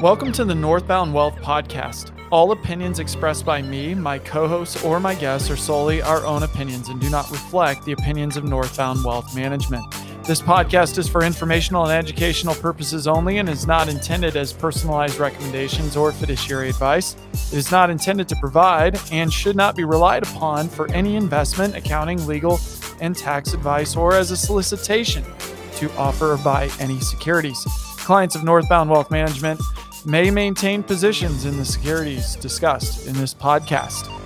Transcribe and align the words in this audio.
Welcome 0.00 0.32
to 0.32 0.46
the 0.46 0.54
Northbound 0.54 1.12
Wealth 1.12 1.36
Podcast. 1.36 2.12
All 2.30 2.52
opinions 2.52 3.00
expressed 3.00 3.44
by 3.44 3.60
me, 3.60 3.94
my 3.94 4.18
co 4.18 4.48
hosts, 4.48 4.82
or 4.82 4.98
my 4.98 5.14
guests 5.14 5.50
are 5.50 5.56
solely 5.56 6.00
our 6.00 6.24
own 6.24 6.42
opinions 6.42 6.88
and 6.88 6.98
do 6.98 7.10
not 7.10 7.30
reflect 7.30 7.84
the 7.84 7.92
opinions 7.92 8.38
of 8.38 8.44
Northbound 8.44 9.04
Wealth 9.04 9.34
Management. 9.36 9.84
This 10.24 10.42
podcast 10.42 10.98
is 10.98 11.08
for 11.08 11.24
informational 11.24 11.84
and 11.84 11.92
educational 11.92 12.54
purposes 12.54 13.08
only 13.08 13.38
and 13.38 13.48
is 13.48 13.66
not 13.66 13.88
intended 13.88 14.36
as 14.36 14.52
personalized 14.52 15.18
recommendations 15.18 15.96
or 15.96 16.12
fiduciary 16.12 16.68
advice. 16.68 17.16
It 17.32 17.54
is 17.54 17.72
not 17.72 17.90
intended 17.90 18.28
to 18.28 18.36
provide 18.36 19.00
and 19.10 19.32
should 19.32 19.56
not 19.56 19.74
be 19.74 19.84
relied 19.84 20.22
upon 20.22 20.68
for 20.68 20.88
any 20.92 21.16
investment, 21.16 21.74
accounting, 21.74 22.26
legal, 22.26 22.60
and 23.00 23.16
tax 23.16 23.54
advice 23.54 23.96
or 23.96 24.14
as 24.14 24.30
a 24.30 24.36
solicitation 24.36 25.24
to 25.76 25.90
offer 25.92 26.32
or 26.32 26.38
buy 26.38 26.70
any 26.78 27.00
securities. 27.00 27.64
Clients 27.96 28.36
of 28.36 28.44
Northbound 28.44 28.90
Wealth 28.90 29.10
Management 29.10 29.60
may 30.04 30.30
maintain 30.30 30.82
positions 30.82 31.44
in 31.44 31.56
the 31.56 31.64
securities 31.64 32.36
discussed 32.36 33.06
in 33.06 33.14
this 33.14 33.34
podcast. 33.34 34.19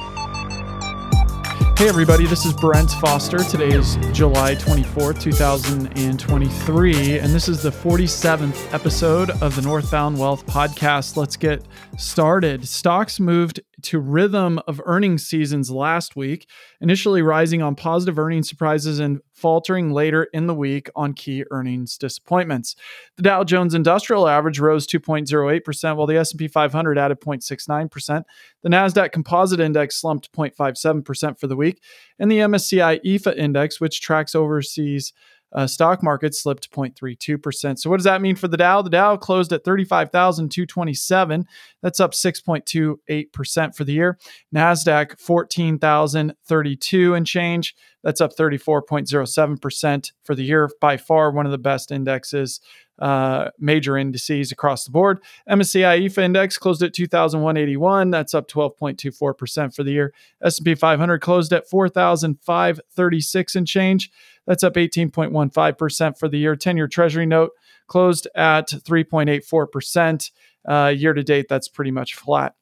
Hey, 1.77 1.89
everybody, 1.89 2.25
this 2.25 2.47
is 2.47 2.53
Brent 2.53 2.89
Foster. 2.93 3.39
Today 3.39 3.67
is 3.67 3.97
July 4.13 4.55
24th, 4.55 5.21
2023, 5.21 7.19
and 7.19 7.35
this 7.35 7.49
is 7.49 7.65
the 7.65 7.71
47th 7.71 8.73
episode 8.73 9.31
of 9.43 9.57
the 9.57 9.63
Northbound 9.63 10.17
Wealth 10.17 10.47
Podcast. 10.47 11.17
Let's 11.17 11.37
get 11.37 11.67
started. 11.99 12.69
Stocks 12.69 13.19
moved 13.19 13.59
to 13.85 13.99
rhythm 13.99 14.61
of 14.67 14.81
earnings 14.85 15.27
seasons 15.27 15.71
last 15.71 16.17
week, 16.17 16.49
initially 16.81 17.23
rising 17.23 17.63
on 17.63 17.75
positive 17.75 18.19
earnings 18.19 18.49
surprises 18.49 18.99
and 18.99 19.21
faltering 19.33 19.93
later 19.93 20.25
in 20.33 20.47
the 20.47 20.55
week 20.55 20.89
on 20.97 21.13
key 21.13 21.45
earnings 21.51 21.97
disappointments. 21.99 22.77
The 23.17 23.23
Dow 23.23 23.45
Jones 23.45 23.75
Industrial 23.75 24.29
Average 24.29 24.61
rose 24.61 24.87
2.08%, 24.87 25.97
while 25.97 26.07
the 26.07 26.17
S&P 26.17 26.49
500 26.49 26.99
added 26.99 27.21
0.69%. 27.21 28.25
The 28.63 28.69
Nasdaq 28.69 29.13
Composite 29.13 29.61
Index 29.61 29.97
slumped 29.97 30.33
0.57% 30.33 31.39
for 31.39 31.47
the 31.47 31.57
week, 31.57 31.83
and 32.19 32.31
the 32.31 32.39
MSCI 32.39 33.01
EAFE 33.05 33.37
Index, 33.37 33.81
which 33.81 34.01
tracks 34.01 34.35
overseas 34.35 35.13
uh, 35.55 35.67
stock 35.67 36.03
market 36.03 36.35
slipped 36.35 36.71
0.32%. 36.71 37.79
So, 37.79 37.89
what 37.89 37.99
does 37.99 38.05
that 38.05 38.21
mean 38.21 38.37
for 38.37 38.49
the 38.49 38.57
Dow? 38.57 38.83
The 38.83 38.91
Dow 38.91 39.17
closed 39.17 39.53
at 39.53 39.65
35,227. 39.65 41.47
That's 41.83 42.01
up 42.01 42.13
6.28% 42.13 43.77
for 43.77 43.85
the 43.85 43.93
year. 43.93 44.19
NASDAQ 44.55 45.21
14,032 45.21 47.15
and 47.15 47.27
change. 47.27 47.75
That's 48.03 48.21
up 48.21 48.35
34.07% 48.37 50.13
for 50.25 50.35
the 50.35 50.45
year. 50.45 50.69
By 50.81 50.97
far, 50.97 51.31
one 51.31 51.47
of 51.47 51.53
the 51.53 51.59
best 51.59 51.93
indexes 51.93 52.61
uh, 52.99 53.51
major 53.59 53.97
indices 53.97 54.53
across 54.53 54.85
the 54.85 54.91
board. 54.91 55.21
MSCI 55.49 56.03
EAFE 56.03 56.19
index 56.19 56.59
closed 56.59 56.83
at 56.83 56.93
2,181. 56.93 58.11
That's 58.11 58.35
up 58.35 58.49
12.24% 58.49 59.75
for 59.75 59.83
the 59.83 59.93
year. 59.93 60.15
S&P 60.43 60.75
500 60.75 61.19
closed 61.21 61.53
at 61.53 61.69
4,536 61.69 63.57
and 63.57 63.67
change. 63.67 64.11
That's 64.47 64.63
up 64.63 64.75
18.15% 64.75 66.19
for 66.19 66.29
the 66.29 66.39
year. 66.39 66.55
10-year 66.55 66.89
Treasury 66.89 67.27
note 67.27 67.51
closed 67.87 68.29
at 68.35 68.69
3.84%. 68.69 70.31
Uh, 70.67 70.93
year 70.97 71.13
to 71.13 71.23
date, 71.23 71.47
that's 71.49 71.69
pretty 71.69 71.91
much 71.91 72.15
flat. 72.15 72.55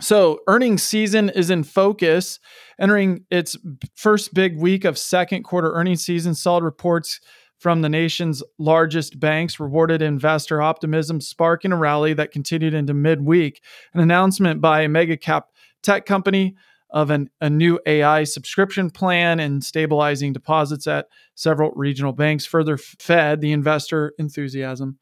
So, 0.00 0.40
earnings 0.48 0.82
season 0.82 1.28
is 1.30 1.50
in 1.50 1.62
focus, 1.62 2.40
entering 2.80 3.24
its 3.30 3.56
first 3.94 4.34
big 4.34 4.58
week 4.58 4.84
of 4.84 4.98
second 4.98 5.44
quarter 5.44 5.72
earnings 5.72 6.04
season. 6.04 6.34
Solid 6.34 6.64
reports 6.64 7.20
from 7.64 7.80
the 7.80 7.88
nation's 7.88 8.42
largest 8.58 9.18
banks 9.18 9.58
rewarded 9.58 10.02
investor 10.02 10.60
optimism, 10.60 11.18
sparking 11.18 11.72
a 11.72 11.76
rally 11.78 12.12
that 12.12 12.30
continued 12.30 12.74
into 12.74 12.92
midweek. 12.92 13.62
An 13.94 14.00
announcement 14.00 14.60
by 14.60 14.82
a 14.82 14.88
mega 14.90 15.16
cap 15.16 15.46
tech 15.82 16.04
company 16.04 16.56
of 16.90 17.08
an, 17.08 17.30
a 17.40 17.48
new 17.48 17.80
AI 17.86 18.24
subscription 18.24 18.90
plan 18.90 19.40
and 19.40 19.64
stabilizing 19.64 20.34
deposits 20.34 20.86
at 20.86 21.06
several 21.36 21.70
regional 21.70 22.12
banks 22.12 22.44
further 22.44 22.76
fed 22.76 23.40
the 23.40 23.52
investor 23.52 24.12
enthusiasm. 24.18 24.98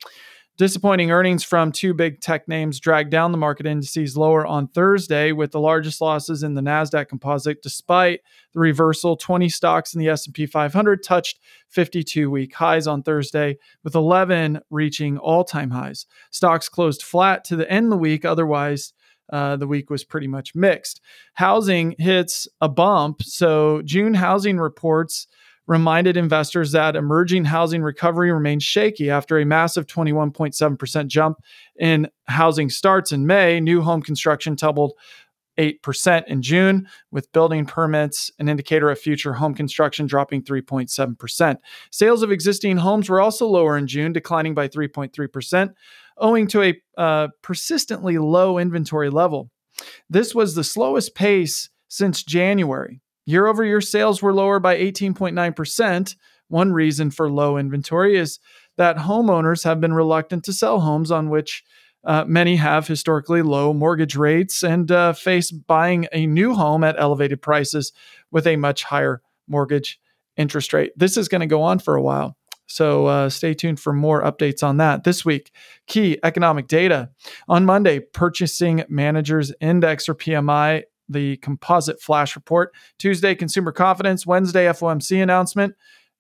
Disappointing 0.58 1.10
earnings 1.10 1.42
from 1.42 1.72
two 1.72 1.94
big 1.94 2.20
tech 2.20 2.46
names 2.46 2.78
dragged 2.78 3.10
down 3.10 3.32
the 3.32 3.38
market 3.38 3.64
indices 3.64 4.18
lower 4.18 4.46
on 4.46 4.68
Thursday, 4.68 5.32
with 5.32 5.50
the 5.50 5.58
largest 5.58 6.02
losses 6.02 6.42
in 6.42 6.52
the 6.52 6.60
Nasdaq 6.60 7.08
Composite. 7.08 7.62
Despite 7.62 8.20
the 8.52 8.60
reversal, 8.60 9.16
20 9.16 9.48
stocks 9.48 9.94
in 9.94 10.00
the 10.00 10.10
S&P 10.10 10.44
500 10.44 11.02
touched 11.02 11.40
52-week 11.74 12.54
highs 12.54 12.86
on 12.86 13.02
Thursday, 13.02 13.56
with 13.82 13.94
11 13.94 14.60
reaching 14.68 15.16
all-time 15.16 15.70
highs. 15.70 16.04
Stocks 16.30 16.68
closed 16.68 17.02
flat 17.02 17.44
to 17.44 17.56
the 17.56 17.70
end 17.70 17.86
of 17.86 17.90
the 17.90 17.96
week. 17.96 18.26
Otherwise, 18.26 18.92
uh, 19.32 19.56
the 19.56 19.66
week 19.66 19.88
was 19.88 20.04
pretty 20.04 20.26
much 20.26 20.54
mixed. 20.54 21.00
Housing 21.32 21.94
hits 21.98 22.46
a 22.60 22.68
bump. 22.68 23.22
So 23.22 23.80
June 23.86 24.12
housing 24.12 24.58
reports 24.58 25.26
reminded 25.66 26.16
investors 26.16 26.72
that 26.72 26.96
emerging 26.96 27.44
housing 27.44 27.82
recovery 27.82 28.32
remains 28.32 28.64
shaky 28.64 29.10
after 29.10 29.38
a 29.38 29.44
massive 29.44 29.86
21.7% 29.86 31.06
jump 31.06 31.38
in 31.78 32.08
housing 32.26 32.68
starts 32.68 33.12
in 33.12 33.26
May. 33.26 33.60
New 33.60 33.82
home 33.82 34.02
construction 34.02 34.56
tumbled 34.56 34.92
8% 35.58 36.24
in 36.26 36.42
June, 36.42 36.88
with 37.10 37.30
building 37.32 37.66
permits, 37.66 38.30
an 38.38 38.48
indicator 38.48 38.90
of 38.90 38.98
future 38.98 39.34
home 39.34 39.54
construction, 39.54 40.06
dropping 40.06 40.42
3.7%. 40.42 41.56
Sales 41.90 42.22
of 42.22 42.32
existing 42.32 42.78
homes 42.78 43.08
were 43.08 43.20
also 43.20 43.46
lower 43.46 43.76
in 43.76 43.86
June, 43.86 44.12
declining 44.12 44.54
by 44.54 44.68
3.3%, 44.68 45.74
owing 46.16 46.46
to 46.46 46.62
a 46.62 46.82
uh, 46.96 47.28
persistently 47.42 48.18
low 48.18 48.58
inventory 48.58 49.10
level. 49.10 49.50
This 50.08 50.34
was 50.34 50.54
the 50.54 50.64
slowest 50.64 51.14
pace 51.14 51.68
since 51.88 52.22
January. 52.22 53.00
Year 53.24 53.46
over 53.46 53.64
year 53.64 53.80
sales 53.80 54.20
were 54.20 54.34
lower 54.34 54.58
by 54.58 54.76
18.9%. 54.76 56.16
One 56.48 56.72
reason 56.72 57.10
for 57.10 57.30
low 57.30 57.56
inventory 57.56 58.16
is 58.16 58.38
that 58.76 58.96
homeowners 58.96 59.64
have 59.64 59.80
been 59.80 59.92
reluctant 59.92 60.44
to 60.44 60.52
sell 60.52 60.80
homes 60.80 61.10
on 61.10 61.30
which 61.30 61.64
uh, 62.04 62.24
many 62.26 62.56
have 62.56 62.86
historically 62.86 63.42
low 63.42 63.72
mortgage 63.72 64.16
rates 64.16 64.62
and 64.62 64.90
uh, 64.90 65.12
face 65.12 65.50
buying 65.50 66.08
a 66.12 66.26
new 66.26 66.54
home 66.54 66.82
at 66.82 66.98
elevated 66.98 67.40
prices 67.40 67.92
with 68.30 68.46
a 68.46 68.56
much 68.56 68.82
higher 68.82 69.22
mortgage 69.46 70.00
interest 70.36 70.72
rate. 70.72 70.92
This 70.96 71.16
is 71.16 71.28
going 71.28 71.42
to 71.42 71.46
go 71.46 71.62
on 71.62 71.78
for 71.78 71.94
a 71.94 72.02
while. 72.02 72.36
So 72.66 73.06
uh, 73.06 73.28
stay 73.28 73.54
tuned 73.54 73.80
for 73.80 73.92
more 73.92 74.22
updates 74.22 74.62
on 74.62 74.78
that. 74.78 75.04
This 75.04 75.24
week, 75.24 75.52
key 75.86 76.18
economic 76.24 76.68
data. 76.68 77.10
On 77.48 77.66
Monday, 77.66 78.00
Purchasing 78.00 78.84
Managers 78.88 79.52
Index 79.60 80.08
or 80.08 80.14
PMI 80.14 80.84
the 81.12 81.36
composite 81.38 82.00
flash 82.00 82.36
report. 82.36 82.72
Tuesday, 82.98 83.34
consumer 83.34 83.72
confidence. 83.72 84.26
Wednesday, 84.26 84.66
FOMC 84.66 85.22
announcement, 85.22 85.74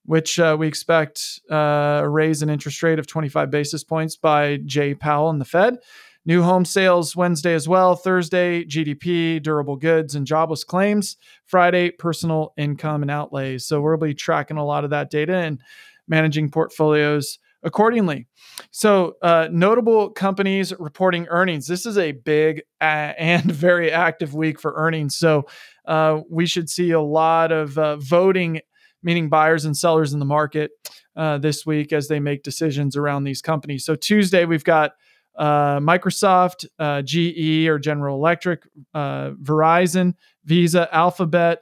which 0.04 0.38
uh, 0.38 0.56
we 0.58 0.66
expect 0.66 1.40
uh, 1.50 2.00
a 2.02 2.08
raise 2.08 2.42
in 2.42 2.50
interest 2.50 2.82
rate 2.82 2.98
of 2.98 3.06
25 3.06 3.50
basis 3.50 3.84
points 3.84 4.16
by 4.16 4.58
Jay 4.64 4.94
Powell 4.94 5.30
and 5.30 5.40
the 5.40 5.44
Fed. 5.44 5.78
New 6.24 6.42
home 6.42 6.64
sales 6.64 7.16
Wednesday 7.16 7.52
as 7.52 7.68
well. 7.68 7.96
Thursday, 7.96 8.64
GDP, 8.64 9.42
durable 9.42 9.76
goods, 9.76 10.14
and 10.14 10.24
jobless 10.24 10.62
claims. 10.62 11.16
Friday, 11.46 11.90
personal 11.90 12.52
income 12.56 13.02
and 13.02 13.10
outlays. 13.10 13.66
So 13.66 13.80
we'll 13.80 13.96
be 13.96 14.14
tracking 14.14 14.56
a 14.56 14.64
lot 14.64 14.84
of 14.84 14.90
that 14.90 15.10
data 15.10 15.34
and 15.34 15.60
managing 16.06 16.50
portfolios 16.50 17.38
accordingly. 17.62 18.26
So, 18.70 19.16
uh, 19.22 19.48
notable 19.50 20.10
companies 20.10 20.72
reporting 20.78 21.26
earnings. 21.28 21.66
This 21.66 21.86
is 21.86 21.98
a 21.98 22.12
big 22.12 22.62
uh, 22.80 22.84
and 23.18 23.44
very 23.44 23.92
active 23.92 24.34
week 24.34 24.60
for 24.60 24.74
earnings. 24.76 25.16
So, 25.16 25.46
uh, 25.86 26.20
we 26.30 26.46
should 26.46 26.70
see 26.70 26.90
a 26.90 27.00
lot 27.00 27.52
of 27.52 27.76
uh, 27.78 27.96
voting, 27.96 28.60
meaning 29.02 29.28
buyers 29.28 29.64
and 29.64 29.76
sellers 29.76 30.12
in 30.12 30.18
the 30.18 30.24
market 30.24 30.70
uh, 31.16 31.38
this 31.38 31.66
week 31.66 31.92
as 31.92 32.08
they 32.08 32.20
make 32.20 32.42
decisions 32.42 32.96
around 32.96 33.24
these 33.24 33.42
companies. 33.42 33.84
So, 33.84 33.94
Tuesday, 33.94 34.44
we've 34.44 34.64
got 34.64 34.92
Microsoft, 35.38 36.66
GE 37.04 37.68
or 37.68 37.78
General 37.78 38.16
Electric, 38.16 38.66
Verizon, 38.94 40.14
Visa, 40.44 40.88
Alphabet, 40.94 41.60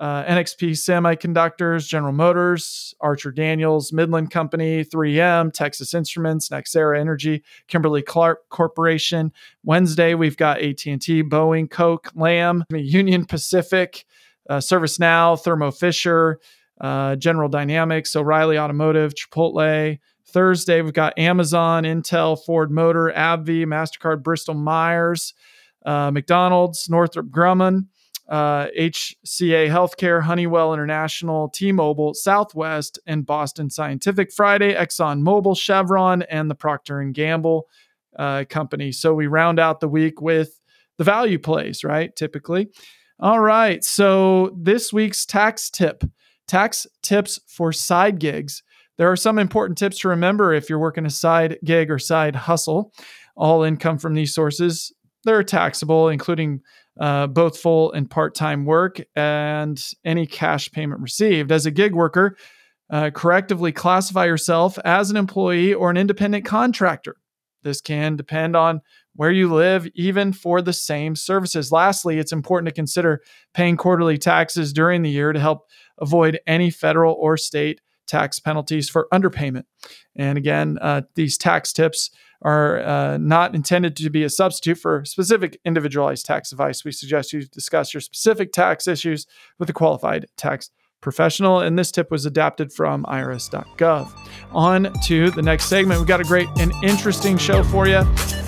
uh, 0.00 0.24
NXP 0.24 0.70
Semiconductors, 0.70 1.86
General 1.86 2.14
Motors, 2.14 2.94
Archer 3.02 3.30
Daniels, 3.30 3.92
Midland 3.92 4.30
Company, 4.30 4.82
3M, 4.82 5.52
Texas 5.52 5.92
Instruments, 5.92 6.48
NextEra 6.48 6.98
Energy, 6.98 7.44
Kimberly 7.68 8.00
Clark 8.00 8.48
Corporation. 8.48 9.30
Wednesday, 9.62 10.14
we've 10.14 10.38
got 10.38 10.62
AT&T, 10.62 11.22
Boeing, 11.24 11.70
Coke, 11.70 12.10
Lam, 12.14 12.64
Union 12.70 13.26
Pacific, 13.26 14.06
uh, 14.48 14.56
ServiceNow, 14.56 15.38
Thermo 15.38 15.70
Fisher, 15.70 16.40
uh, 16.80 17.14
General 17.16 17.50
Dynamics, 17.50 18.16
O'Reilly 18.16 18.58
Automotive, 18.58 19.12
Chipotle. 19.14 19.98
Thursday, 20.26 20.80
we've 20.80 20.94
got 20.94 21.18
Amazon, 21.18 21.82
Intel, 21.82 22.42
Ford 22.42 22.70
Motor, 22.70 23.12
AbbVie, 23.14 23.66
MasterCard, 23.66 24.22
Bristol 24.22 24.54
Myers, 24.54 25.34
uh, 25.84 26.10
McDonald's, 26.10 26.88
Northrop 26.88 27.26
Grumman, 27.26 27.86
uh, 28.30 28.68
HCA 28.78 29.68
Healthcare, 29.68 30.22
Honeywell 30.22 30.72
International, 30.72 31.48
T 31.48 31.72
Mobile, 31.72 32.14
Southwest, 32.14 32.98
and 33.06 33.26
Boston 33.26 33.68
Scientific. 33.68 34.32
Friday, 34.32 34.72
Exxon 34.72 35.20
Mobil, 35.20 35.58
Chevron, 35.58 36.22
and 36.22 36.48
the 36.48 36.54
Procter 36.54 37.00
and 37.00 37.12
Gamble 37.12 37.66
uh, 38.16 38.44
company. 38.48 38.92
So 38.92 39.12
we 39.12 39.26
round 39.26 39.58
out 39.58 39.80
the 39.80 39.88
week 39.88 40.20
with 40.20 40.60
the 40.96 41.04
value 41.04 41.38
plays, 41.38 41.82
right? 41.82 42.14
Typically. 42.14 42.68
All 43.18 43.40
right. 43.40 43.82
So 43.84 44.56
this 44.56 44.92
week's 44.92 45.26
tax 45.26 45.68
tip 45.68 46.04
tax 46.46 46.86
tips 47.02 47.38
for 47.46 47.72
side 47.72 48.18
gigs. 48.18 48.62
There 48.98 49.10
are 49.10 49.16
some 49.16 49.38
important 49.38 49.78
tips 49.78 50.00
to 50.00 50.08
remember 50.08 50.52
if 50.52 50.68
you're 50.68 50.80
working 50.80 51.06
a 51.06 51.10
side 51.10 51.58
gig 51.64 51.90
or 51.90 51.98
side 51.98 52.34
hustle. 52.34 52.92
All 53.36 53.62
income 53.62 53.98
from 53.98 54.14
these 54.14 54.34
sources, 54.34 54.92
they're 55.24 55.44
taxable, 55.44 56.08
including 56.08 56.60
uh, 57.00 57.26
both 57.26 57.58
full 57.58 57.90
and 57.92 58.08
part 58.08 58.34
time 58.34 58.64
work 58.66 59.00
and 59.16 59.82
any 60.04 60.26
cash 60.26 60.70
payment 60.70 61.00
received. 61.00 61.50
As 61.50 61.66
a 61.66 61.70
gig 61.70 61.94
worker, 61.94 62.36
uh, 62.90 63.10
correctively 63.10 63.74
classify 63.74 64.26
yourself 64.26 64.78
as 64.84 65.10
an 65.10 65.16
employee 65.16 65.72
or 65.72 65.90
an 65.90 65.96
independent 65.96 66.44
contractor. 66.44 67.16
This 67.62 67.80
can 67.80 68.16
depend 68.16 68.56
on 68.56 68.80
where 69.16 69.30
you 69.30 69.52
live, 69.52 69.86
even 69.94 70.32
for 70.32 70.62
the 70.62 70.72
same 70.72 71.14
services. 71.14 71.72
Lastly, 71.72 72.18
it's 72.18 72.32
important 72.32 72.68
to 72.68 72.74
consider 72.74 73.22
paying 73.54 73.76
quarterly 73.76 74.18
taxes 74.18 74.72
during 74.72 75.02
the 75.02 75.10
year 75.10 75.32
to 75.32 75.40
help 75.40 75.68
avoid 75.98 76.40
any 76.46 76.70
federal 76.70 77.14
or 77.14 77.36
state 77.36 77.80
tax 78.06 78.40
penalties 78.40 78.88
for 78.88 79.08
underpayment. 79.12 79.64
And 80.16 80.36
again, 80.36 80.78
uh, 80.80 81.02
these 81.14 81.38
tax 81.38 81.72
tips 81.72 82.10
are 82.42 82.80
uh, 82.80 83.18
not 83.18 83.54
intended 83.54 83.96
to 83.96 84.10
be 84.10 84.22
a 84.22 84.30
substitute 84.30 84.78
for 84.78 85.04
specific 85.04 85.60
individualized 85.64 86.24
tax 86.24 86.52
advice. 86.52 86.84
We 86.84 86.92
suggest 86.92 87.32
you 87.32 87.46
discuss 87.46 87.92
your 87.92 88.00
specific 88.00 88.52
tax 88.52 88.88
issues 88.88 89.26
with 89.58 89.68
a 89.68 89.74
qualified 89.74 90.26
tax 90.36 90.70
professional. 91.00 91.60
And 91.60 91.78
this 91.78 91.90
tip 91.90 92.10
was 92.10 92.26
adapted 92.26 92.72
from 92.72 93.04
irs.gov. 93.04 94.12
On 94.52 94.92
to 95.04 95.30
the 95.30 95.42
next 95.42 95.66
segment. 95.66 96.00
We've 96.00 96.08
got 96.08 96.20
a 96.20 96.24
great 96.24 96.48
and 96.58 96.72
interesting 96.82 97.36
show 97.36 97.62
for 97.64 97.86
you. 97.86 97.96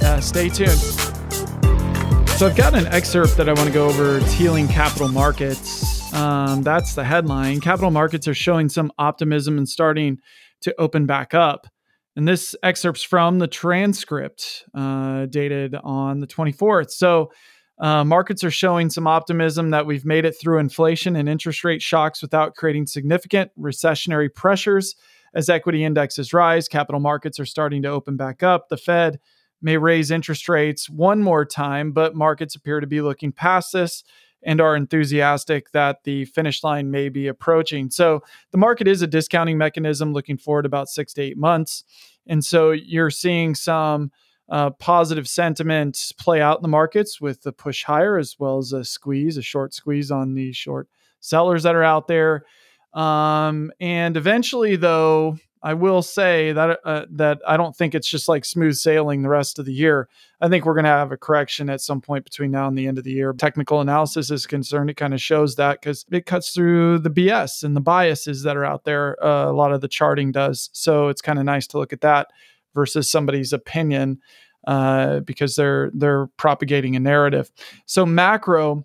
Uh, 0.03 0.21
stay 0.21 0.49
tuned. 0.49 0.71
So, 0.71 2.49
I've 2.49 2.57
got 2.57 2.75
an 2.75 2.87
excerpt 2.89 3.37
that 3.37 3.49
I 3.49 3.53
want 3.53 3.69
to 3.69 3.73
go 3.73 3.87
over. 3.87 4.19
It's 4.19 4.33
Healing 4.33 4.67
Capital 4.67 5.07
Markets. 5.07 6.13
Um, 6.13 6.63
that's 6.63 6.95
the 6.95 7.05
headline. 7.05 7.61
Capital 7.61 7.91
markets 7.91 8.27
are 8.27 8.35
showing 8.35 8.69
some 8.69 8.91
optimism 8.99 9.59
and 9.59 9.69
starting 9.69 10.19
to 10.63 10.75
open 10.79 11.07
back 11.07 11.35
up. 11.35 11.67
And 12.15 12.29
this 12.29 12.55
excerpt's 12.63 13.03
from 13.03 13.39
the 13.39 13.49
transcript 13.49 14.65
uh, 14.75 15.27
dated 15.27 15.75
on 15.75 16.21
the 16.21 16.27
24th. 16.27 16.91
So, 16.91 17.31
uh, 17.79 18.05
markets 18.05 18.45
are 18.45 18.51
showing 18.51 18.91
some 18.91 19.07
optimism 19.07 19.71
that 19.71 19.87
we've 19.87 20.05
made 20.05 20.25
it 20.25 20.37
through 20.41 20.59
inflation 20.59 21.17
and 21.17 21.29
interest 21.29 21.65
rate 21.65 21.83
shocks 21.83 22.23
without 22.23 22.55
creating 22.55 22.87
significant 22.87 23.51
recessionary 23.59 24.33
pressures. 24.33 24.95
As 25.35 25.49
equity 25.49 25.83
indexes 25.83 26.33
rise, 26.33 26.69
capital 26.69 27.01
markets 27.01 27.41
are 27.41 27.47
starting 27.47 27.83
to 27.83 27.89
open 27.89 28.17
back 28.17 28.43
up. 28.43 28.69
The 28.69 28.77
Fed 28.77 29.19
may 29.63 29.79
raise 29.79 30.11
interest 30.11 30.49
rates 30.49 30.91
one 30.91 31.23
more 31.23 31.45
time, 31.45 31.93
but 31.93 32.15
markets 32.15 32.55
appear 32.55 32.81
to 32.81 32.87
be 32.87 33.01
looking 33.01 33.33
past 33.33 33.73
this 33.73 34.05
and 34.45 34.61
are 34.61 34.77
enthusiastic 34.77 35.71
that 35.73 36.05
the 36.05 36.25
finish 36.27 36.65
line 36.65 36.91
may 36.91 37.09
be 37.09 37.29
approaching. 37.29 37.91
So 37.91 38.23
the 38.51 38.59
market 38.59 38.89
is 38.89 39.03
a 39.03 39.07
discounting 39.07 39.59
mechanism 39.59 40.13
looking 40.13 40.39
forward 40.39 40.67
about 40.67 40.89
six 40.89 41.13
to 41.15 41.23
eight 41.23 41.37
months. 41.37 41.85
And 42.27 42.45
so 42.45 42.71
you're 42.71 43.11
seeing 43.11 43.55
some 43.55 44.11
uh, 44.49 44.71
positive 44.71 45.29
sentiment 45.29 46.13
play 46.19 46.41
out 46.41 46.59
in 46.59 46.63
the 46.63 46.69
markets 46.69 47.21
with 47.21 47.43
the 47.43 47.53
push 47.53 47.85
higher 47.85 48.19
as 48.19 48.37
well 48.39 48.59
as 48.59 48.73
a 48.73 48.85
squeeze, 48.85 49.37
a 49.37 49.43
short 49.43 49.73
squeeze 49.75 50.11
on 50.11 50.35
the 50.35 50.53
short 50.53 50.89
sellers 51.21 51.63
that 51.63 51.75
are 51.75 51.85
out 51.85 52.09
there. 52.09 52.45
Um, 52.93 53.73
and 53.81 54.17
eventually, 54.17 54.77
though, 54.77 55.39
I 55.63 55.75
will 55.75 56.03
say 56.03 56.53
that 56.53 56.81
uh, 56.85 57.07
that 57.11 57.41
I 57.47 57.57
don't 57.57 57.77
think 57.77 57.95
it's 57.95 58.09
just 58.09 58.29
like 58.29 58.45
smooth 58.45 58.75
sailing 58.75 59.23
the 59.23 59.29
rest 59.29 59.59
of 59.59 59.65
the 59.65 59.73
year. 59.73 60.09
I 60.41 60.49
think 60.49 60.65
we're 60.65 60.75
going 60.75 60.85
to 60.85 60.91
have 60.91 61.13
a 61.13 61.17
correction 61.17 61.71
at 61.71 61.81
some 61.81 62.01
point 62.01 62.25
between 62.25 62.51
now 62.51 62.67
and 62.67 62.77
the 62.77 62.89
end 62.89 62.99
of 62.99 63.05
the 63.05 63.13
year. 63.13 63.33
Technical 63.33 63.81
analysis 63.81 64.31
is 64.31 64.47
concerned; 64.47 64.91
it 64.91 64.97
kind 64.97 65.15
of 65.15 65.21
shows 65.21 65.55
that 65.57 65.81
because 65.81 66.05
it 66.11 66.27
cuts 66.27 66.51
through 66.53 66.99
the 66.99 67.11
BS 67.11 67.63
and 67.63 67.77
the 67.77 67.81
biases 67.81 68.43
that 68.43 68.57
are 68.57 68.65
out 68.65 68.85
there. 68.85 69.23
Uh, 69.25 69.51
a 69.51 69.53
lot 69.53 69.73
of 69.73 69.81
the 69.81 69.89
charting 69.89 70.33
does, 70.33 70.69
so 70.73 71.09
it's 71.09 71.23
kind 71.23 71.39
of 71.39 71.45
nice 71.45 71.67
to 71.69 71.79
look 71.79 71.93
at 71.93 72.01
that 72.01 72.29
versus 72.75 73.11
somebody's 73.11 73.53
opinion 73.53 74.19
uh, 74.67 75.21
because 75.21 75.57
they're 75.57 75.91
they're 75.95 76.27
propagating 76.37 76.97
a 76.97 77.01
narrative. 77.01 77.53
So 77.87 78.05
macro 78.05 78.85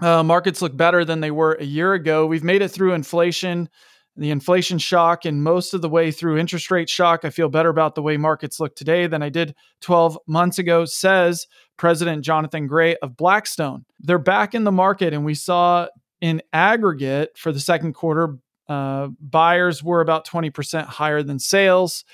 uh, 0.00 0.22
markets 0.22 0.60
look 0.60 0.76
better 0.76 1.04
than 1.04 1.20
they 1.20 1.30
were 1.30 1.52
a 1.54 1.64
year 1.64 1.94
ago. 1.94 2.26
We've 2.26 2.44
made 2.44 2.62
it 2.62 2.70
through 2.70 2.92
inflation, 2.94 3.68
the 4.16 4.30
inflation 4.30 4.78
shock, 4.78 5.24
and 5.24 5.42
most 5.42 5.74
of 5.74 5.80
the 5.80 5.88
way 5.88 6.10
through 6.10 6.38
interest 6.38 6.70
rate 6.70 6.90
shock. 6.90 7.24
I 7.24 7.30
feel 7.30 7.48
better 7.48 7.70
about 7.70 7.94
the 7.94 8.02
way 8.02 8.16
markets 8.16 8.60
look 8.60 8.76
today 8.76 9.06
than 9.06 9.22
I 9.22 9.28
did 9.28 9.54
12 9.80 10.18
months 10.26 10.58
ago, 10.58 10.84
says 10.84 11.46
President 11.76 12.24
Jonathan 12.24 12.66
Gray 12.66 12.96
of 12.96 13.16
Blackstone. 13.16 13.84
They're 14.00 14.18
back 14.18 14.54
in 14.54 14.64
the 14.64 14.72
market, 14.72 15.14
and 15.14 15.24
we 15.24 15.34
saw 15.34 15.88
in 16.20 16.42
aggregate 16.52 17.36
for 17.36 17.52
the 17.52 17.60
second 17.60 17.94
quarter, 17.94 18.38
uh, 18.68 19.08
buyers 19.20 19.82
were 19.82 20.00
about 20.00 20.26
20% 20.26 20.84
higher 20.84 21.22
than 21.22 21.38
sales. 21.38 22.04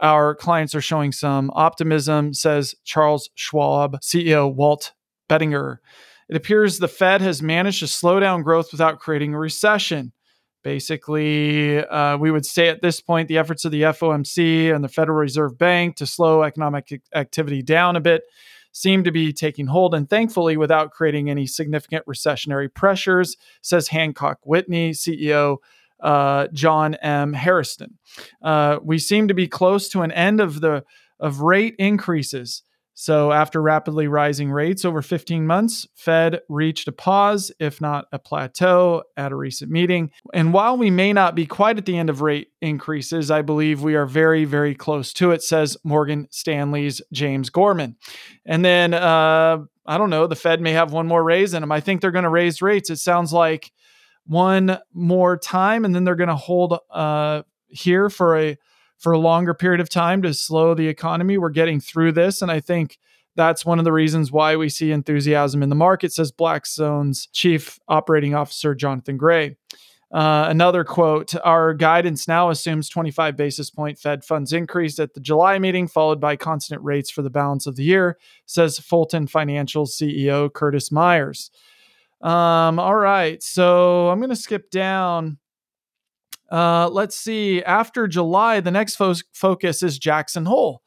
Our 0.00 0.34
clients 0.34 0.74
are 0.74 0.80
showing 0.80 1.12
some 1.12 1.50
optimism, 1.54 2.34
says 2.34 2.74
Charles 2.84 3.30
Schwab, 3.36 4.00
CEO 4.00 4.52
Walt 4.52 4.92
Bettinger. 5.28 5.80
It 6.28 6.36
appears 6.36 6.78
the 6.78 6.88
Fed 6.88 7.20
has 7.20 7.40
managed 7.40 7.80
to 7.80 7.86
slow 7.86 8.18
down 8.18 8.42
growth 8.42 8.72
without 8.72 8.98
creating 8.98 9.32
a 9.32 9.38
recession. 9.38 10.12
Basically, 10.62 11.84
uh, 11.84 12.16
we 12.16 12.30
would 12.30 12.46
say 12.46 12.68
at 12.68 12.82
this 12.82 13.00
point 13.00 13.28
the 13.28 13.38
efforts 13.38 13.64
of 13.64 13.72
the 13.72 13.82
FOMC 13.82 14.74
and 14.74 14.84
the 14.84 14.88
Federal 14.88 15.18
Reserve 15.18 15.58
Bank 15.58 15.96
to 15.96 16.06
slow 16.06 16.42
economic 16.42 17.02
activity 17.14 17.62
down 17.62 17.96
a 17.96 18.00
bit 18.00 18.22
seem 18.72 19.04
to 19.04 19.10
be 19.10 19.32
taking 19.32 19.66
hold, 19.66 19.94
and 19.94 20.08
thankfully 20.08 20.56
without 20.56 20.92
creating 20.92 21.28
any 21.28 21.46
significant 21.46 22.06
recessionary 22.06 22.72
pressures, 22.72 23.36
says 23.60 23.88
Hancock 23.88 24.38
Whitney, 24.44 24.92
CEO 24.92 25.58
uh, 26.00 26.48
John 26.52 26.94
M. 26.96 27.32
Hairston. 27.32 27.98
Uh, 28.42 28.78
we 28.82 28.98
seem 28.98 29.28
to 29.28 29.34
be 29.34 29.46
close 29.46 29.88
to 29.90 30.02
an 30.02 30.12
end 30.12 30.40
of 30.40 30.60
the 30.60 30.84
of 31.20 31.40
rate 31.40 31.76
increases. 31.78 32.62
So 33.02 33.32
after 33.32 33.60
rapidly 33.60 34.06
rising 34.06 34.52
rates 34.52 34.84
over 34.84 35.02
15 35.02 35.44
months, 35.44 35.88
Fed 35.96 36.38
reached 36.48 36.86
a 36.86 36.92
pause, 36.92 37.50
if 37.58 37.80
not 37.80 38.04
a 38.12 38.18
plateau, 38.20 39.02
at 39.16 39.32
a 39.32 39.34
recent 39.34 39.72
meeting. 39.72 40.12
And 40.32 40.52
while 40.52 40.76
we 40.76 40.88
may 40.88 41.12
not 41.12 41.34
be 41.34 41.44
quite 41.44 41.78
at 41.78 41.84
the 41.84 41.98
end 41.98 42.10
of 42.10 42.20
rate 42.20 42.52
increases, 42.60 43.28
I 43.28 43.42
believe 43.42 43.82
we 43.82 43.96
are 43.96 44.06
very, 44.06 44.44
very 44.44 44.76
close 44.76 45.12
to 45.14 45.32
it, 45.32 45.42
says 45.42 45.76
Morgan 45.82 46.28
Stanley's 46.30 47.02
James 47.12 47.50
Gorman. 47.50 47.96
And 48.46 48.64
then 48.64 48.94
uh, 48.94 49.58
I 49.84 49.98
don't 49.98 50.10
know, 50.10 50.28
the 50.28 50.36
Fed 50.36 50.60
may 50.60 50.70
have 50.70 50.92
one 50.92 51.08
more 51.08 51.24
raise 51.24 51.54
in 51.54 51.62
them. 51.62 51.72
I 51.72 51.80
think 51.80 52.02
they're 52.02 52.12
going 52.12 52.22
to 52.22 52.28
raise 52.28 52.62
rates. 52.62 52.88
It 52.88 52.98
sounds 52.98 53.32
like 53.32 53.72
one 54.26 54.78
more 54.94 55.36
time, 55.36 55.84
and 55.84 55.92
then 55.92 56.04
they're 56.04 56.14
going 56.14 56.28
to 56.28 56.36
hold 56.36 56.78
uh, 56.88 57.42
here 57.66 58.08
for 58.08 58.38
a 58.38 58.56
for 59.02 59.12
a 59.12 59.18
longer 59.18 59.52
period 59.52 59.80
of 59.80 59.88
time 59.88 60.22
to 60.22 60.32
slow 60.32 60.74
the 60.74 60.86
economy. 60.86 61.36
We're 61.36 61.50
getting 61.50 61.80
through 61.80 62.12
this, 62.12 62.40
and 62.40 62.50
I 62.50 62.60
think 62.60 62.98
that's 63.34 63.66
one 63.66 63.80
of 63.80 63.84
the 63.84 63.92
reasons 63.92 64.30
why 64.30 64.54
we 64.54 64.68
see 64.68 64.92
enthusiasm 64.92 65.62
in 65.62 65.70
the 65.70 65.74
market, 65.74 66.12
says 66.12 66.30
Blackstone's 66.30 67.26
chief 67.32 67.80
operating 67.88 68.34
officer 68.34 68.74
Jonathan 68.76 69.16
Gray. 69.16 69.56
Uh, 70.12 70.46
another 70.48 70.84
quote 70.84 71.34
Our 71.42 71.74
guidance 71.74 72.28
now 72.28 72.50
assumes 72.50 72.88
25 72.88 73.36
basis 73.36 73.70
point 73.70 73.98
Fed 73.98 74.24
funds 74.24 74.52
increase 74.52 75.00
at 75.00 75.14
the 75.14 75.20
July 75.20 75.58
meeting, 75.58 75.88
followed 75.88 76.20
by 76.20 76.36
constant 76.36 76.80
rates 76.82 77.10
for 77.10 77.22
the 77.22 77.30
balance 77.30 77.66
of 77.66 77.74
the 77.74 77.82
year, 77.82 78.18
says 78.46 78.78
Fulton 78.78 79.26
Financial 79.26 79.84
CEO 79.84 80.52
Curtis 80.52 80.92
Myers. 80.92 81.50
Um, 82.20 82.78
all 82.78 82.94
right. 82.94 83.42
So 83.42 84.08
I'm 84.10 84.20
going 84.20 84.30
to 84.30 84.36
skip 84.36 84.70
down. 84.70 85.38
Uh, 86.52 86.90
let's 86.90 87.16
see. 87.16 87.62
After 87.62 88.06
July, 88.06 88.60
the 88.60 88.70
next 88.70 88.96
fo- 88.96 89.14
focus 89.32 89.82
is 89.82 89.98
Jackson 89.98 90.44
Hole. 90.44 90.82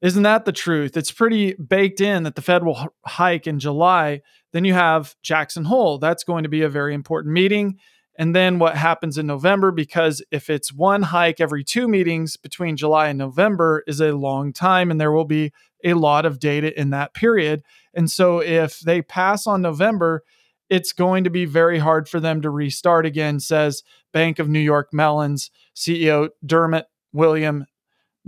Isn't 0.00 0.24
that 0.24 0.44
the 0.44 0.52
truth? 0.52 0.96
It's 0.96 1.12
pretty 1.12 1.54
baked 1.54 2.00
in 2.00 2.24
that 2.24 2.34
the 2.34 2.42
Fed 2.42 2.64
will 2.64 2.76
h- 2.80 2.88
hike 3.06 3.46
in 3.46 3.60
July. 3.60 4.22
Then 4.52 4.64
you 4.64 4.74
have 4.74 5.14
Jackson 5.22 5.64
Hole. 5.64 5.98
That's 5.98 6.24
going 6.24 6.42
to 6.42 6.48
be 6.48 6.62
a 6.62 6.68
very 6.68 6.94
important 6.94 7.32
meeting. 7.32 7.78
And 8.18 8.34
then 8.34 8.58
what 8.58 8.76
happens 8.76 9.16
in 9.16 9.26
November, 9.28 9.70
because 9.70 10.20
if 10.32 10.50
it's 10.50 10.72
one 10.72 11.02
hike 11.02 11.40
every 11.40 11.62
two 11.62 11.86
meetings 11.86 12.36
between 12.36 12.76
July 12.76 13.08
and 13.08 13.18
November, 13.18 13.84
is 13.86 14.00
a 14.00 14.16
long 14.16 14.52
time, 14.52 14.90
and 14.90 15.00
there 15.00 15.12
will 15.12 15.24
be 15.24 15.52
a 15.84 15.94
lot 15.94 16.26
of 16.26 16.40
data 16.40 16.78
in 16.78 16.90
that 16.90 17.14
period. 17.14 17.62
And 17.94 18.10
so 18.10 18.40
if 18.40 18.80
they 18.80 19.00
pass 19.00 19.46
on 19.46 19.62
November, 19.62 20.24
it's 20.68 20.92
going 20.92 21.24
to 21.24 21.30
be 21.30 21.44
very 21.44 21.78
hard 21.78 22.08
for 22.08 22.18
them 22.18 22.42
to 22.42 22.50
restart 22.50 23.06
again, 23.06 23.40
says 23.40 23.82
Bank 24.12 24.38
of 24.38 24.48
New 24.48 24.60
York 24.60 24.88
Mellon's 24.92 25.50
CEO 25.74 26.30
Dermot 26.44 26.86
William 27.12 27.66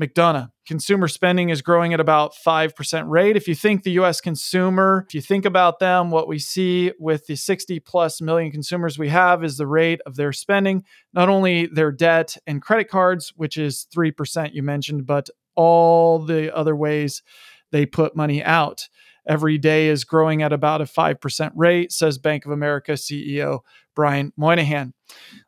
McDonough. 0.00 0.50
Consumer 0.66 1.08
spending 1.08 1.50
is 1.50 1.62
growing 1.62 1.92
at 1.92 2.00
about 2.00 2.32
5% 2.34 3.08
rate. 3.08 3.36
If 3.36 3.46
you 3.46 3.54
think 3.54 3.82
the 3.82 3.92
US 3.92 4.20
consumer, 4.20 5.04
if 5.08 5.14
you 5.14 5.20
think 5.20 5.44
about 5.44 5.78
them, 5.78 6.10
what 6.10 6.26
we 6.26 6.38
see 6.38 6.92
with 6.98 7.26
the 7.26 7.36
60 7.36 7.80
plus 7.80 8.20
million 8.20 8.50
consumers 8.50 8.98
we 8.98 9.10
have 9.10 9.44
is 9.44 9.56
the 9.56 9.66
rate 9.66 10.00
of 10.06 10.16
their 10.16 10.32
spending, 10.32 10.84
not 11.12 11.28
only 11.28 11.66
their 11.66 11.92
debt 11.92 12.36
and 12.46 12.62
credit 12.62 12.88
cards, 12.88 13.32
which 13.36 13.56
is 13.56 13.86
3% 13.94 14.54
you 14.54 14.62
mentioned, 14.62 15.06
but 15.06 15.28
all 15.54 16.18
the 16.18 16.54
other 16.54 16.74
ways 16.74 17.22
they 17.70 17.86
put 17.86 18.16
money 18.16 18.42
out. 18.42 18.88
Every 19.26 19.58
day 19.58 19.88
is 19.88 20.04
growing 20.04 20.42
at 20.42 20.52
about 20.52 20.80
a 20.80 20.84
5% 20.84 21.52
rate, 21.54 21.92
says 21.92 22.18
Bank 22.18 22.44
of 22.44 22.52
America 22.52 22.92
CEO 22.92 23.60
Brian 23.94 24.32
Moynihan. 24.36 24.92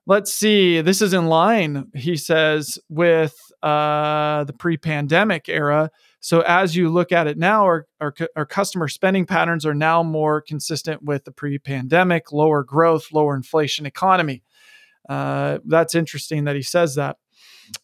Let's 0.06 0.33
see. 0.33 0.80
This 0.80 1.02
is 1.02 1.12
in 1.12 1.26
line, 1.26 1.90
he 1.95 2.16
says, 2.16 2.78
with 2.88 3.35
uh, 3.62 4.45
the 4.45 4.52
pre 4.52 4.76
pandemic 4.76 5.49
era. 5.49 5.90
So 6.21 6.40
as 6.40 6.75
you 6.75 6.88
look 6.88 7.12
at 7.12 7.26
it 7.26 7.38
now, 7.38 7.64
our, 7.64 7.87
our, 8.00 8.14
our, 8.35 8.47
customer 8.47 8.88
spending 8.88 9.26
patterns 9.26 9.64
are 9.64 9.75
now 9.75 10.02
more 10.02 10.40
consistent 10.40 11.02
with 11.02 11.25
the 11.25 11.33
pre 11.33 11.59
pandemic, 11.59 12.33
lower 12.33 12.62
growth, 12.62 13.12
lower 13.12 13.35
inflation 13.35 13.87
economy. 13.87 14.42
Uh, 15.09 15.59
that's 15.64 15.95
interesting 15.95 16.45
that 16.45 16.56
he 16.56 16.62
says 16.62 16.97
that. 16.97 17.16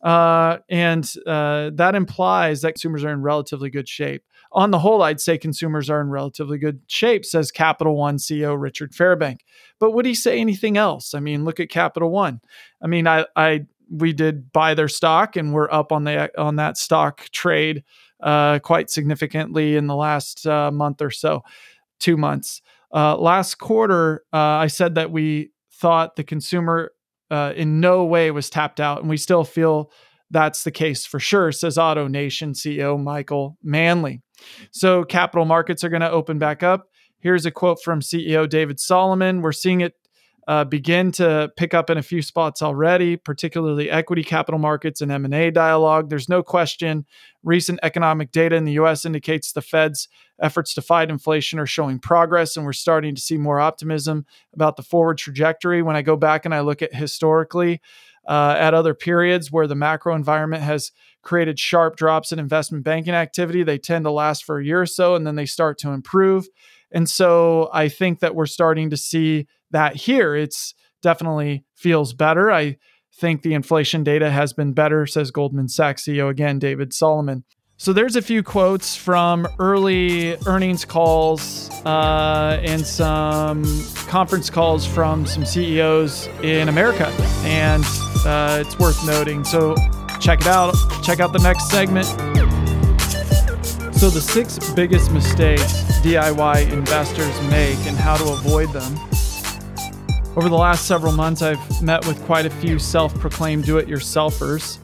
Uh, 0.00 0.58
and 0.68 1.12
uh, 1.26 1.70
that 1.75 1.94
implies 1.94 2.62
that 2.62 2.72
consumers 2.75 3.04
are 3.04 3.12
in 3.12 3.22
relatively 3.22 3.70
good 3.70 3.88
shape. 3.88 4.25
On 4.54 4.71
the 4.71 4.78
whole, 4.78 5.02
I'd 5.02 5.21
say 5.21 5.38
consumers 5.38 5.88
are 5.88 6.00
in 6.00 6.11
relatively 6.11 6.59
good 6.59 6.80
shape, 6.87 7.25
says 7.25 7.50
Capital 7.50 7.97
One 7.97 8.16
CEO 8.18 8.61
Richard 8.61 8.92
Fairbank. 8.92 9.38
But 9.78 9.92
would 9.92 10.06
he 10.06 10.14
say 10.14 10.40
anything 10.40 10.76
else? 10.76 11.14
I 11.14 11.21
mean, 11.21 11.44
look 11.44 11.59
at 11.59 11.71
Capital 11.71 12.11
One. 12.11 12.40
I 12.82 12.87
mean, 12.87 13.06
I, 13.06 13.26
I 13.35 13.66
we 13.90 14.12
did 14.12 14.52
buy 14.52 14.75
their 14.75 14.88
stock, 14.88 15.37
and 15.37 15.52
we're 15.52 15.71
up 15.71 15.92
on 15.92 16.04
the 16.04 16.30
on 16.40 16.56
that 16.56 16.76
stock 16.76 17.28
trade 17.30 17.85
uh, 18.23 18.59
quite 18.61 18.90
significantly 18.90 19.76
in 19.76 19.87
the 19.87 19.97
last 19.97 20.47
uh, 20.47 20.71
month 20.71 21.02
or 21.02 21.11
so, 21.11 21.42
two 21.99 22.16
months. 22.16 22.62
Uh, 22.94 23.16
last 23.16 23.56
quarter, 23.56 24.25
uh, 24.32 24.37
I 24.37 24.66
said 24.66 24.94
that 24.97 25.11
we 25.11 25.50
thought 25.73 26.16
the 26.16 26.25
consumer 26.25 26.92
uh, 27.30 27.52
in 27.56 27.80
no 27.80 28.04
way 28.04 28.30
was 28.30 28.50
tapped 28.50 28.80
out, 28.80 29.00
and 29.00 29.09
we 29.09 29.16
still 29.16 29.44
feel 29.44 29.90
that's 30.30 30.64
the 30.64 30.71
case 30.71 31.04
for 31.04 31.21
sure, 31.21 31.52
says 31.52 31.78
Auto 31.78 32.09
Nation 32.09 32.52
CEO 32.52 33.02
Michael 33.02 33.59
Manley. 33.62 34.23
So 34.70 35.04
capital 35.04 35.44
markets 35.44 35.84
are 35.84 35.88
going 35.88 36.02
to 36.02 36.11
open 36.11 36.38
back 36.38 36.62
up. 36.62 36.88
Here's 37.18 37.46
a 37.46 37.50
quote 37.50 37.80
from 37.82 38.00
CEO 38.00 38.49
David 38.49 38.80
Solomon. 38.80 39.42
We're 39.42 39.52
seeing 39.52 39.80
it 39.80 39.94
uh, 40.49 40.64
begin 40.64 41.12
to 41.12 41.52
pick 41.56 41.72
up 41.72 41.88
in 41.88 41.99
a 41.99 42.02
few 42.02 42.20
spots 42.20 42.62
already, 42.62 43.16
particularly 43.16 43.88
equity 43.88 44.25
capital 44.25 44.58
markets 44.58 45.00
and 45.00 45.12
M&A 45.12 45.50
dialogue. 45.52 46.11
There's 46.11 46.28
no 46.28 46.42
question 46.42 47.06
recent 47.44 47.78
economic 47.82 48.32
data 48.32 48.56
in 48.56 48.64
the 48.64 48.72
US 48.72 49.04
indicates 49.04 49.52
the 49.52 49.62
Fed's 49.62 50.08
efforts 50.40 50.75
to 50.75 50.82
fight 50.82 51.11
inflation 51.11 51.58
are 51.58 51.66
showing 51.66 51.99
progress 52.00 52.56
and 52.56 52.66
we're 52.66 52.72
starting 52.72 53.14
to 53.14 53.20
see 53.20 53.37
more 53.37 53.61
optimism 53.61 54.26
about 54.52 54.76
the 54.76 54.82
forward 54.82 55.18
trajectory. 55.18 55.82
When 55.82 55.96
I 55.96 56.02
go 56.02 56.16
back 56.16 56.44
and 56.44 56.54
I 56.54 56.61
look 56.61 56.82
at 56.82 56.94
historically 56.94 57.80
uh, 58.26 58.56
at 58.58 58.74
other 58.74 58.94
periods 58.94 59.50
where 59.50 59.66
the 59.66 59.74
macro 59.74 60.14
environment 60.14 60.62
has 60.62 60.92
created 61.22 61.58
sharp 61.58 61.96
drops 61.96 62.32
in 62.32 62.38
investment 62.38 62.84
banking 62.84 63.14
activity, 63.14 63.62
they 63.62 63.78
tend 63.78 64.04
to 64.04 64.10
last 64.10 64.44
for 64.44 64.58
a 64.58 64.64
year 64.64 64.80
or 64.80 64.86
so 64.86 65.14
and 65.14 65.26
then 65.26 65.36
they 65.36 65.46
start 65.46 65.78
to 65.78 65.90
improve. 65.90 66.46
And 66.90 67.08
so 67.08 67.70
I 67.72 67.88
think 67.88 68.20
that 68.20 68.34
we're 68.34 68.46
starting 68.46 68.90
to 68.90 68.96
see 68.96 69.46
that 69.70 69.96
here. 69.96 70.34
It's 70.34 70.74
definitely 71.00 71.64
feels 71.74 72.12
better. 72.12 72.50
I 72.50 72.76
think 73.14 73.42
the 73.42 73.54
inflation 73.54 74.04
data 74.04 74.30
has 74.30 74.52
been 74.52 74.72
better, 74.72 75.06
says 75.06 75.30
Goldman 75.30 75.68
Sachs 75.68 76.04
CEO 76.04 76.28
again, 76.28 76.58
David 76.58 76.92
Solomon. 76.92 77.44
So 77.76 77.92
there's 77.92 78.14
a 78.14 78.22
few 78.22 78.42
quotes 78.44 78.94
from 78.94 79.48
early 79.58 80.36
earnings 80.46 80.84
calls 80.84 81.68
uh, 81.84 82.60
and 82.62 82.86
some 82.86 83.64
conference 84.06 84.50
calls 84.50 84.86
from 84.86 85.26
some 85.26 85.44
CEOs 85.44 86.28
in 86.42 86.68
America, 86.68 87.08
and 87.42 87.84
uh, 88.24 88.62
it's 88.64 88.78
worth 88.78 89.04
noting. 89.06 89.44
So 89.44 89.74
check 90.20 90.40
it 90.40 90.46
out. 90.46 90.74
Check 91.02 91.20
out 91.20 91.32
the 91.32 91.40
next 91.40 91.68
segment. 91.70 92.06
So 93.96 94.10
the 94.10 94.20
six 94.20 94.58
biggest 94.72 95.12
mistakes 95.12 95.82
DIY 96.02 96.72
investors 96.72 97.40
make 97.50 97.78
and 97.86 97.96
how 97.96 98.16
to 98.16 98.24
avoid 98.32 98.72
them. 98.72 98.98
Over 100.36 100.48
the 100.48 100.56
last 100.56 100.86
several 100.86 101.12
months, 101.12 101.42
I've 101.42 101.82
met 101.82 102.06
with 102.06 102.20
quite 102.24 102.46
a 102.46 102.50
few 102.50 102.78
self 102.78 103.14
proclaimed 103.18 103.64
do 103.64 103.78
it 103.78 103.86
yourselfers, 103.86 104.78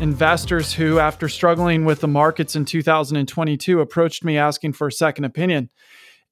investors 0.00 0.72
who, 0.72 0.98
after 0.98 1.28
struggling 1.28 1.84
with 1.84 2.00
the 2.00 2.08
markets 2.08 2.56
in 2.56 2.64
2022, 2.64 3.80
approached 3.80 4.24
me 4.24 4.38
asking 4.38 4.72
for 4.72 4.86
a 4.86 4.92
second 4.92 5.24
opinion. 5.24 5.70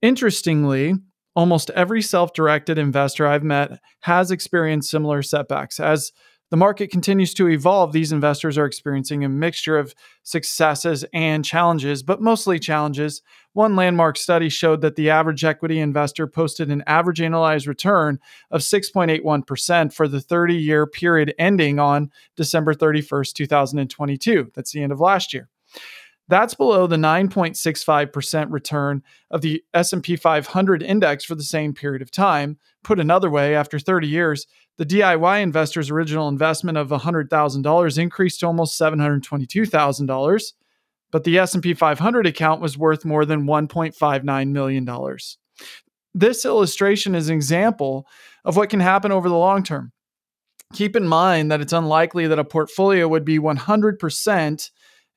Interestingly, 0.03 0.95
almost 1.35 1.71
every 1.71 2.01
self 2.01 2.33
directed 2.33 2.79
investor 2.79 3.27
I've 3.27 3.45
met 3.45 3.81
has 4.01 4.31
experienced 4.31 4.91
similar 4.91 5.23
setbacks. 5.23 5.81
As 5.81 6.13
the 6.51 6.57
market 6.57 6.91
continues 6.91 7.33
to 7.35 7.49
evolve, 7.49 7.93
these 7.93 8.13
investors 8.13 8.59
are 8.59 8.67
experiencing 8.67 9.25
a 9.25 9.29
mixture 9.29 9.79
of 9.79 9.95
successes 10.25 11.05
and 11.13 11.45
challenges, 11.45 12.03
but 12.03 12.21
mostly 12.21 12.59
challenges. 12.59 13.23
One 13.53 13.77
landmark 13.77 14.17
study 14.17 14.49
showed 14.49 14.81
that 14.81 14.97
the 14.97 15.11
average 15.11 15.45
equity 15.45 15.79
investor 15.79 16.27
posted 16.27 16.69
an 16.71 16.83
average 16.87 17.21
annualized 17.21 17.69
return 17.69 18.19
of 18.51 18.63
6.81% 18.63 19.93
for 19.93 20.09
the 20.09 20.21
30 20.21 20.55
year 20.57 20.87
period 20.87 21.35
ending 21.39 21.79
on 21.79 22.11
December 22.37 22.75
31st, 22.75 23.33
2022. 23.33 24.51
That's 24.55 24.73
the 24.73 24.83
end 24.83 24.93
of 24.93 25.01
last 25.01 25.33
year. 25.33 25.49
That's 26.31 26.55
below 26.55 26.87
the 26.87 26.95
9.65% 26.95 28.47
return 28.51 29.03
of 29.33 29.41
the 29.41 29.65
S&P 29.75 30.15
500 30.15 30.81
index 30.81 31.25
for 31.25 31.35
the 31.35 31.43
same 31.43 31.75
period 31.75 32.03
of 32.03 32.13
time. 32.13 32.57
Put 32.85 33.01
another 33.01 33.29
way, 33.29 33.57
after 33.57 33.81
30 33.81 34.07
years, 34.07 34.47
the 34.79 34.87
DIY 34.87 35.43
investor's 35.43 35.91
original 35.91 36.29
investment 36.29 36.79
of 36.79 36.91
$100,000 36.91 37.99
increased 37.99 38.41
to 38.41 38.47
almost 38.47 38.81
$722,000, 38.81 40.53
but 41.11 41.25
the 41.25 41.37
S&P 41.37 41.75
500 41.75 42.27
account 42.29 42.61
was 42.61 42.79
worth 42.79 43.05
more 43.05 43.25
than 43.25 43.43
$1.59 43.43 44.51
million. 44.51 45.17
This 46.15 46.45
illustration 46.45 47.17
is 47.17 47.29
an 47.29 47.35
example 47.35 48.07
of 48.45 48.57
what 48.57 48.71
can 48.71 48.81
happen 48.81 49.11
over 49.11 49.29
the 49.29 49.35
long 49.35 49.65
term. 49.65 49.91
Keep 50.75 50.95
in 50.95 51.09
mind 51.09 51.51
that 51.51 51.61
it's 51.61 51.73
unlikely 51.73 52.29
that 52.29 52.39
a 52.39 52.45
portfolio 52.45 53.09
would 53.09 53.25
be 53.25 53.41
100% 53.41 54.71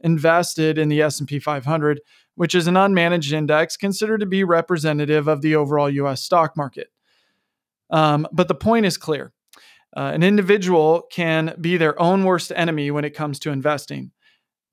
invested 0.03 0.77
in 0.77 0.89
the 0.89 1.01
S&P 1.01 1.39
500, 1.39 2.01
which 2.35 2.53
is 2.53 2.67
an 2.67 2.75
unmanaged 2.75 3.31
index 3.31 3.77
considered 3.77 4.19
to 4.19 4.25
be 4.25 4.43
representative 4.43 5.27
of 5.27 5.41
the 5.41 5.55
overall 5.55 5.89
US 5.89 6.21
stock 6.21 6.55
market. 6.55 6.87
Um, 7.89 8.27
but 8.31 8.47
the 8.47 8.55
point 8.55 8.85
is 8.85 8.97
clear. 8.97 9.33
Uh, 9.95 10.11
an 10.13 10.23
individual 10.23 11.03
can 11.11 11.55
be 11.61 11.77
their 11.77 11.99
own 12.01 12.23
worst 12.23 12.51
enemy 12.55 12.89
when 12.91 13.05
it 13.05 13.15
comes 13.15 13.39
to 13.39 13.51
investing. 13.51 14.11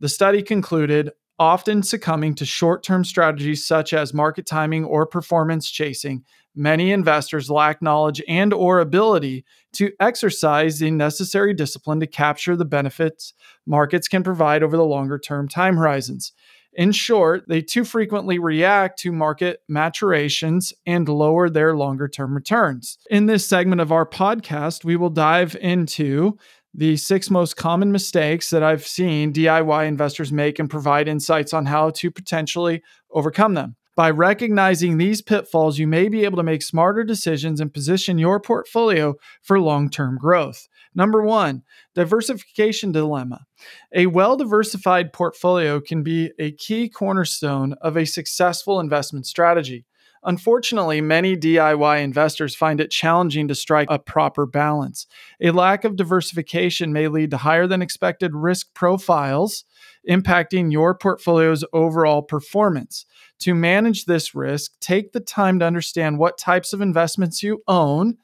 The 0.00 0.08
study 0.08 0.42
concluded 0.42 1.12
often 1.40 1.82
succumbing 1.82 2.34
to 2.34 2.44
short 2.44 2.84
term 2.84 3.02
strategies 3.02 3.66
such 3.66 3.94
as 3.94 4.14
market 4.14 4.46
timing 4.46 4.84
or 4.84 5.06
performance 5.06 5.68
chasing. 5.70 6.22
Many 6.54 6.92
investors 6.92 7.50
lack 7.50 7.80
knowledge 7.80 8.22
and 8.28 8.52
or 8.52 8.80
ability 8.80 9.44
to 9.72 9.92
exercise 10.00 10.78
the 10.78 10.90
necessary 10.90 11.54
discipline 11.54 12.00
to 12.00 12.06
capture 12.06 12.56
the 12.56 12.64
benefits 12.64 13.32
markets 13.66 14.08
can 14.08 14.22
provide 14.22 14.62
over 14.62 14.76
the 14.76 14.84
longer 14.84 15.18
term 15.18 15.48
time 15.48 15.76
horizons. 15.76 16.32
In 16.74 16.92
short 16.92 17.44
they 17.48 17.62
too 17.62 17.84
frequently 17.84 18.38
react 18.38 18.98
to 19.00 19.12
market 19.12 19.62
maturations 19.68 20.74
and 20.86 21.08
lower 21.08 21.48
their 21.48 21.74
longer 21.74 22.06
term 22.06 22.34
returns. 22.34 22.98
In 23.10 23.26
this 23.26 23.48
segment 23.48 23.80
of 23.80 23.92
our 23.92 24.06
podcast 24.06 24.84
we 24.84 24.96
will 24.96 25.10
dive 25.10 25.56
into 25.60 26.36
the 26.74 26.96
six 26.96 27.30
most 27.30 27.56
common 27.56 27.90
mistakes 27.92 28.50
that 28.50 28.62
I've 28.62 28.86
seen 28.86 29.32
DIY 29.32 29.86
investors 29.86 30.32
make 30.32 30.58
and 30.58 30.70
provide 30.70 31.08
insights 31.08 31.52
on 31.52 31.66
how 31.66 31.90
to 31.90 32.10
potentially 32.10 32.82
overcome 33.10 33.54
them. 33.54 33.76
By 33.96 34.10
recognizing 34.10 34.96
these 34.96 35.20
pitfalls, 35.20 35.78
you 35.78 35.86
may 35.86 36.08
be 36.08 36.24
able 36.24 36.36
to 36.36 36.42
make 36.42 36.62
smarter 36.62 37.04
decisions 37.04 37.60
and 37.60 37.74
position 37.74 38.18
your 38.18 38.40
portfolio 38.40 39.14
for 39.42 39.60
long 39.60 39.90
term 39.90 40.16
growth. 40.16 40.68
Number 40.94 41.22
one, 41.22 41.62
diversification 41.94 42.92
dilemma. 42.92 43.46
A 43.94 44.06
well 44.06 44.36
diversified 44.36 45.12
portfolio 45.12 45.80
can 45.80 46.02
be 46.02 46.30
a 46.38 46.52
key 46.52 46.88
cornerstone 46.88 47.74
of 47.82 47.96
a 47.96 48.06
successful 48.06 48.80
investment 48.80 49.26
strategy. 49.26 49.84
Unfortunately, 50.22 51.00
many 51.00 51.34
DIY 51.34 52.02
investors 52.02 52.54
find 52.54 52.78
it 52.80 52.90
challenging 52.90 53.48
to 53.48 53.54
strike 53.54 53.88
a 53.90 53.98
proper 53.98 54.44
balance. 54.44 55.06
A 55.40 55.50
lack 55.50 55.84
of 55.84 55.96
diversification 55.96 56.92
may 56.92 57.08
lead 57.08 57.30
to 57.30 57.38
higher 57.38 57.66
than 57.66 57.80
expected 57.80 58.34
risk 58.34 58.74
profiles, 58.74 59.64
impacting 60.08 60.70
your 60.70 60.94
portfolio's 60.94 61.64
overall 61.72 62.20
performance. 62.20 63.06
To 63.40 63.54
manage 63.54 64.04
this 64.04 64.34
risk, 64.34 64.72
take 64.80 65.12
the 65.12 65.20
time 65.20 65.58
to 65.60 65.66
understand 65.66 66.18
what 66.18 66.36
types 66.36 66.74
of 66.74 66.82
investments 66.82 67.42
you 67.42 67.62
own 67.66 68.18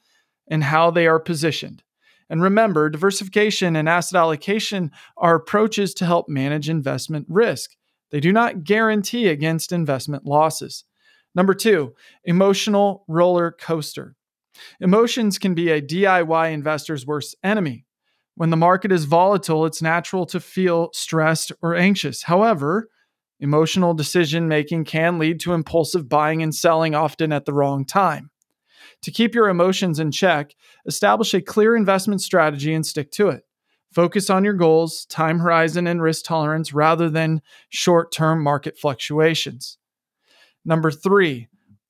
and 0.47 0.63
how 0.63 0.91
they 0.91 1.07
are 1.07 1.19
positioned. 1.19 1.81
And 2.29 2.43
remember, 2.43 2.89
diversification 2.89 3.75
and 3.75 3.89
asset 3.89 4.19
allocation 4.19 4.91
are 5.17 5.35
approaches 5.35 5.93
to 5.95 6.05
help 6.05 6.29
manage 6.29 6.69
investment 6.69 7.25
risk. 7.29 7.71
They 8.11 8.19
do 8.19 8.31
not 8.31 8.63
guarantee 8.63 9.27
against 9.27 9.71
investment 9.71 10.25
losses. 10.25 10.83
Number 11.35 11.53
two, 11.53 11.93
emotional 12.23 13.05
roller 13.07 13.51
coaster. 13.51 14.15
Emotions 14.79 15.37
can 15.37 15.53
be 15.53 15.69
a 15.69 15.81
DIY 15.81 16.51
investor's 16.51 17.05
worst 17.05 17.35
enemy. 17.43 17.85
When 18.35 18.49
the 18.49 18.57
market 18.57 18.91
is 18.91 19.05
volatile, 19.05 19.65
it's 19.65 19.81
natural 19.81 20.25
to 20.27 20.39
feel 20.39 20.89
stressed 20.93 21.51
or 21.61 21.75
anxious. 21.75 22.23
However, 22.23 22.89
emotional 23.39 23.93
decision 23.93 24.47
making 24.47 24.85
can 24.85 25.19
lead 25.19 25.39
to 25.41 25.53
impulsive 25.53 26.09
buying 26.09 26.41
and 26.41 26.53
selling, 26.53 26.95
often 26.95 27.31
at 27.31 27.45
the 27.45 27.53
wrong 27.53 27.85
time. 27.85 28.29
To 29.03 29.11
keep 29.11 29.35
your 29.35 29.49
emotions 29.49 29.99
in 29.99 30.11
check, 30.11 30.55
establish 30.85 31.33
a 31.33 31.41
clear 31.41 31.75
investment 31.75 32.21
strategy 32.21 32.73
and 32.73 32.85
stick 32.85 33.11
to 33.11 33.29
it. 33.29 33.43
Focus 33.91 34.29
on 34.29 34.43
your 34.43 34.53
goals, 34.53 35.05
time 35.05 35.39
horizon, 35.39 35.87
and 35.87 36.01
risk 36.01 36.25
tolerance 36.25 36.73
rather 36.73 37.09
than 37.09 37.41
short 37.69 38.11
term 38.11 38.43
market 38.43 38.77
fluctuations. 38.77 39.77
Number 40.67 40.91
three, 40.91 41.47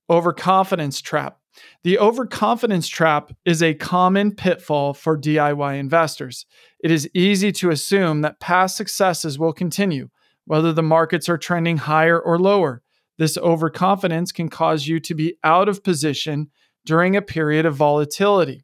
overconfidence 0.07 1.01
trap. 1.01 1.39
The 1.83 1.97
overconfidence 1.97 2.87
trap 2.87 3.31
is 3.43 3.63
a 3.63 3.73
common 3.73 4.35
pitfall 4.35 4.93
for 4.93 5.17
DIY 5.17 5.79
investors. 5.79 6.45
It 6.83 6.91
is 6.91 7.09
easy 7.15 7.51
to 7.53 7.71
assume 7.71 8.21
that 8.21 8.39
past 8.39 8.77
successes 8.77 9.39
will 9.39 9.51
continue, 9.51 10.09
whether 10.45 10.71
the 10.71 10.83
markets 10.83 11.27
are 11.27 11.39
trending 11.39 11.77
higher 11.77 12.19
or 12.19 12.37
lower. 12.37 12.83
This 13.17 13.35
overconfidence 13.39 14.31
can 14.31 14.47
cause 14.47 14.87
you 14.87 14.99
to 14.99 15.15
be 15.15 15.39
out 15.43 15.67
of 15.67 15.83
position 15.83 16.51
during 16.85 17.15
a 17.15 17.21
period 17.23 17.65
of 17.65 17.75
volatility. 17.75 18.63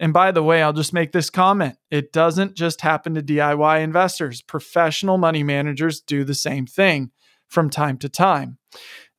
And 0.00 0.14
by 0.14 0.32
the 0.32 0.42
way, 0.42 0.62
I'll 0.62 0.72
just 0.72 0.94
make 0.94 1.12
this 1.12 1.28
comment. 1.28 1.76
It 1.90 2.10
doesn't 2.10 2.56
just 2.56 2.80
happen 2.80 3.14
to 3.16 3.22
DIY 3.22 3.82
investors. 3.82 4.40
Professional 4.40 5.18
money 5.18 5.42
managers 5.42 6.00
do 6.00 6.24
the 6.24 6.34
same 6.34 6.64
thing 6.64 7.10
from 7.50 7.68
time 7.68 7.98
to 7.98 8.08
time. 8.08 8.56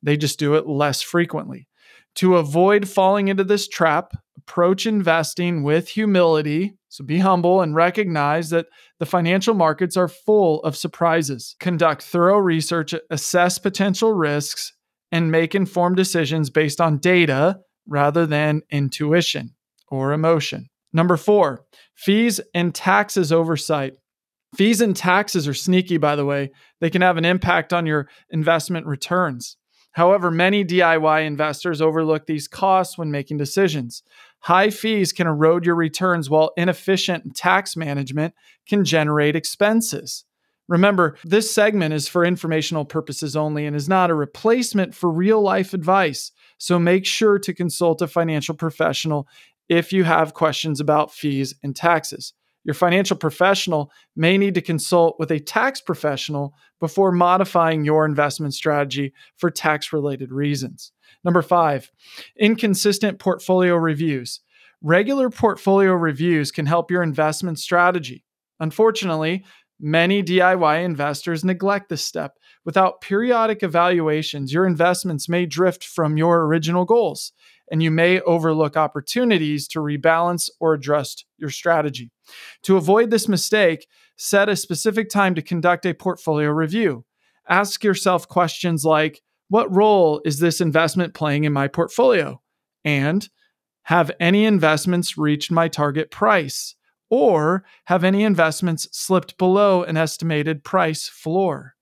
They 0.02 0.16
just 0.16 0.38
do 0.38 0.54
it 0.54 0.66
less 0.66 1.02
frequently. 1.02 1.68
To 2.16 2.36
avoid 2.36 2.88
falling 2.88 3.28
into 3.28 3.44
this 3.44 3.68
trap, 3.68 4.12
approach 4.36 4.86
investing 4.86 5.62
with 5.62 5.88
humility. 5.88 6.74
So 6.88 7.04
be 7.04 7.18
humble 7.18 7.62
and 7.62 7.74
recognize 7.74 8.50
that 8.50 8.66
the 8.98 9.06
financial 9.06 9.54
markets 9.54 9.96
are 9.96 10.08
full 10.08 10.60
of 10.62 10.76
surprises. 10.76 11.56
Conduct 11.58 12.02
thorough 12.02 12.38
research, 12.38 12.94
assess 13.10 13.58
potential 13.58 14.12
risks, 14.12 14.72
and 15.10 15.30
make 15.30 15.54
informed 15.54 15.96
decisions 15.96 16.50
based 16.50 16.80
on 16.80 16.98
data 16.98 17.60
rather 17.86 18.26
than 18.26 18.62
intuition 18.70 19.54
or 19.88 20.12
emotion. 20.12 20.68
Number 20.92 21.16
four, 21.16 21.64
fees 21.94 22.40
and 22.54 22.74
taxes 22.74 23.32
oversight. 23.32 23.94
Fees 24.54 24.82
and 24.82 24.94
taxes 24.94 25.48
are 25.48 25.54
sneaky, 25.54 25.96
by 25.96 26.14
the 26.14 26.26
way. 26.26 26.50
They 26.80 26.90
can 26.90 27.00
have 27.00 27.16
an 27.16 27.24
impact 27.24 27.72
on 27.72 27.86
your 27.86 28.08
investment 28.28 28.86
returns. 28.86 29.56
However, 29.92 30.30
many 30.30 30.64
DIY 30.64 31.26
investors 31.26 31.80
overlook 31.80 32.26
these 32.26 32.48
costs 32.48 32.96
when 32.96 33.10
making 33.10 33.36
decisions. 33.36 34.02
High 34.40 34.70
fees 34.70 35.12
can 35.12 35.26
erode 35.26 35.64
your 35.64 35.74
returns, 35.74 36.28
while 36.28 36.52
inefficient 36.56 37.36
tax 37.36 37.76
management 37.76 38.34
can 38.66 38.84
generate 38.84 39.36
expenses. 39.36 40.24
Remember, 40.68 41.16
this 41.24 41.52
segment 41.52 41.92
is 41.92 42.08
for 42.08 42.24
informational 42.24 42.84
purposes 42.84 43.36
only 43.36 43.66
and 43.66 43.76
is 43.76 43.88
not 43.88 44.10
a 44.10 44.14
replacement 44.14 44.94
for 44.94 45.10
real 45.10 45.40
life 45.42 45.74
advice. 45.74 46.32
So 46.56 46.78
make 46.78 47.04
sure 47.04 47.38
to 47.38 47.52
consult 47.52 48.00
a 48.00 48.06
financial 48.06 48.54
professional 48.54 49.28
if 49.68 49.92
you 49.92 50.04
have 50.04 50.34
questions 50.34 50.80
about 50.80 51.12
fees 51.12 51.54
and 51.62 51.76
taxes. 51.76 52.32
Your 52.64 52.74
financial 52.74 53.16
professional 53.16 53.90
may 54.14 54.38
need 54.38 54.54
to 54.54 54.60
consult 54.60 55.16
with 55.18 55.30
a 55.30 55.40
tax 55.40 55.80
professional 55.80 56.54
before 56.80 57.10
modifying 57.10 57.84
your 57.84 58.04
investment 58.04 58.54
strategy 58.54 59.12
for 59.36 59.50
tax 59.50 59.92
related 59.92 60.30
reasons. 60.30 60.92
Number 61.24 61.42
five, 61.42 61.90
inconsistent 62.38 63.18
portfolio 63.18 63.74
reviews. 63.74 64.40
Regular 64.80 65.30
portfolio 65.30 65.92
reviews 65.92 66.50
can 66.50 66.66
help 66.66 66.90
your 66.90 67.02
investment 67.02 67.58
strategy. 67.58 68.24
Unfortunately, 68.58 69.44
many 69.80 70.22
DIY 70.22 70.84
investors 70.84 71.44
neglect 71.44 71.88
this 71.88 72.04
step. 72.04 72.38
Without 72.64 73.00
periodic 73.00 73.62
evaluations, 73.62 74.52
your 74.52 74.66
investments 74.66 75.28
may 75.28 75.46
drift 75.46 75.84
from 75.84 76.16
your 76.16 76.44
original 76.46 76.84
goals 76.84 77.32
and 77.72 77.82
you 77.82 77.90
may 77.90 78.20
overlook 78.20 78.76
opportunities 78.76 79.66
to 79.66 79.78
rebalance 79.78 80.50
or 80.60 80.74
adjust 80.74 81.24
your 81.38 81.48
strategy. 81.48 82.12
To 82.64 82.76
avoid 82.76 83.10
this 83.10 83.26
mistake, 83.26 83.88
set 84.14 84.50
a 84.50 84.56
specific 84.56 85.08
time 85.08 85.34
to 85.34 85.42
conduct 85.42 85.86
a 85.86 85.94
portfolio 85.94 86.50
review. 86.50 87.06
Ask 87.48 87.82
yourself 87.82 88.28
questions 88.28 88.84
like 88.84 89.22
What 89.48 89.74
role 89.74 90.20
is 90.26 90.38
this 90.38 90.60
investment 90.60 91.14
playing 91.14 91.44
in 91.44 91.54
my 91.54 91.66
portfolio? 91.66 92.42
And 92.84 93.26
have 93.84 94.10
any 94.20 94.44
investments 94.44 95.16
reached 95.16 95.50
my 95.50 95.68
target 95.68 96.10
price? 96.10 96.74
Or 97.08 97.64
have 97.86 98.04
any 98.04 98.22
investments 98.22 98.86
slipped 98.92 99.38
below 99.38 99.82
an 99.82 99.96
estimated 99.96 100.62
price 100.62 101.08
floor? 101.08 101.74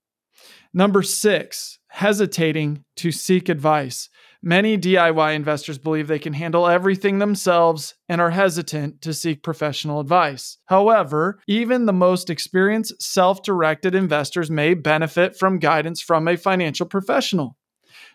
Number 0.72 1.02
six, 1.02 1.80
hesitating 1.88 2.84
to 2.96 3.10
seek 3.10 3.48
advice. 3.48 4.08
Many 4.42 4.78
DIY 4.78 5.34
investors 5.34 5.76
believe 5.76 6.08
they 6.08 6.18
can 6.18 6.32
handle 6.32 6.66
everything 6.66 7.18
themselves 7.18 7.94
and 8.08 8.22
are 8.22 8.30
hesitant 8.30 9.02
to 9.02 9.12
seek 9.12 9.42
professional 9.42 10.00
advice. 10.00 10.56
However, 10.64 11.40
even 11.46 11.84
the 11.84 11.92
most 11.92 12.30
experienced 12.30 13.02
self 13.02 13.42
directed 13.42 13.94
investors 13.94 14.50
may 14.50 14.72
benefit 14.72 15.36
from 15.36 15.58
guidance 15.58 16.00
from 16.00 16.26
a 16.26 16.38
financial 16.38 16.86
professional. 16.86 17.58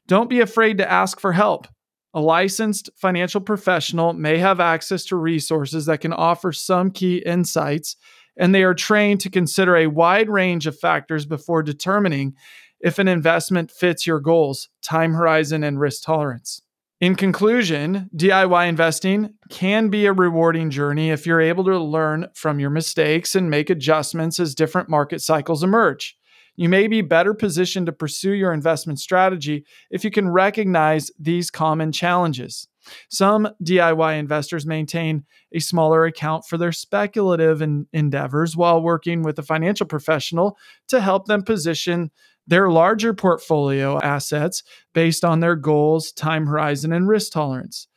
Don't 0.08 0.30
be 0.30 0.40
afraid 0.40 0.80
to 0.80 0.92
ask 0.92 1.20
for 1.20 1.34
help. 1.34 1.68
A 2.16 2.22
licensed 2.22 2.90
financial 2.96 3.42
professional 3.42 4.14
may 4.14 4.40
have 4.40 4.60
access 4.60 5.06
to 5.06 5.18
resources 5.18 5.86
that 5.86 6.02
can 6.02 6.14
offer 6.14 6.52
some 6.52 6.90
key 6.90 7.18
insights, 7.18 7.98
and 8.38 8.56
they 8.56 8.64
are 8.64 8.74
trained 8.74 9.20
to 9.22 9.30
consider 9.30 9.76
a 9.76 9.88
wide 9.88 10.30
range 10.30 10.66
of 10.66 10.80
factors 10.80 11.26
before 11.26 11.62
determining 11.62 12.34
if 12.80 13.00
an 13.00 13.08
investment 13.08 13.72
fits 13.72 14.06
your 14.06 14.20
goals, 14.20 14.70
time 14.82 15.14
horizon, 15.14 15.64
and 15.64 15.80
risk 15.80 16.04
tolerance. 16.04 16.62
In 17.02 17.16
conclusion, 17.16 18.10
DIY 18.16 18.70
investing 18.70 19.34
can 19.50 19.90
be 19.90 20.06
a 20.06 20.14
rewarding 20.14 20.70
journey 20.70 21.10
if 21.10 21.26
you're 21.26 21.42
able 21.42 21.66
to 21.66 21.78
learn 21.78 22.28
from 22.34 22.60
your 22.60 22.70
mistakes 22.70 23.36
and 23.36 23.50
make 23.50 23.70
adjustments 23.70 24.40
as 24.40 24.56
different 24.56 24.88
market 24.88 25.22
cycles 25.22 25.62
emerge. 25.62 26.18
You 26.56 26.70
may 26.70 26.88
be 26.88 27.02
better 27.02 27.34
positioned 27.34 27.88
to 27.88 27.92
pursue 27.92 28.32
your 28.32 28.54
investment 28.54 29.00
strategy 29.00 29.66
if 29.92 30.06
you 30.06 30.12
can 30.12 30.30
recognize 30.30 31.12
these 31.20 31.52
common 31.52 31.92
challenges. 31.92 32.68
Some 33.10 33.50
DIY 33.64 34.18
investors 34.18 34.66
maintain 34.66 35.26
a 35.52 35.60
smaller 35.60 36.06
account 36.06 36.46
for 36.46 36.58
their 36.58 36.72
speculative 36.72 37.62
endeavors 37.92 38.56
while 38.56 38.82
working 38.82 39.22
with 39.22 39.38
a 39.38 39.44
financial 39.44 39.86
professional 39.86 40.58
to 40.88 41.02
help 41.02 41.26
them 41.26 41.44
position 41.44 42.12
their 42.48 42.70
larger 42.70 43.14
portfolio 43.14 44.00
assets 44.00 44.64
based 44.94 45.26
on 45.26 45.40
their 45.40 45.56
goals, 45.56 46.12
time 46.12 46.46
horizon, 46.46 46.92
and 46.92 47.08
risk 47.08 47.32
tolerance. 47.32 47.88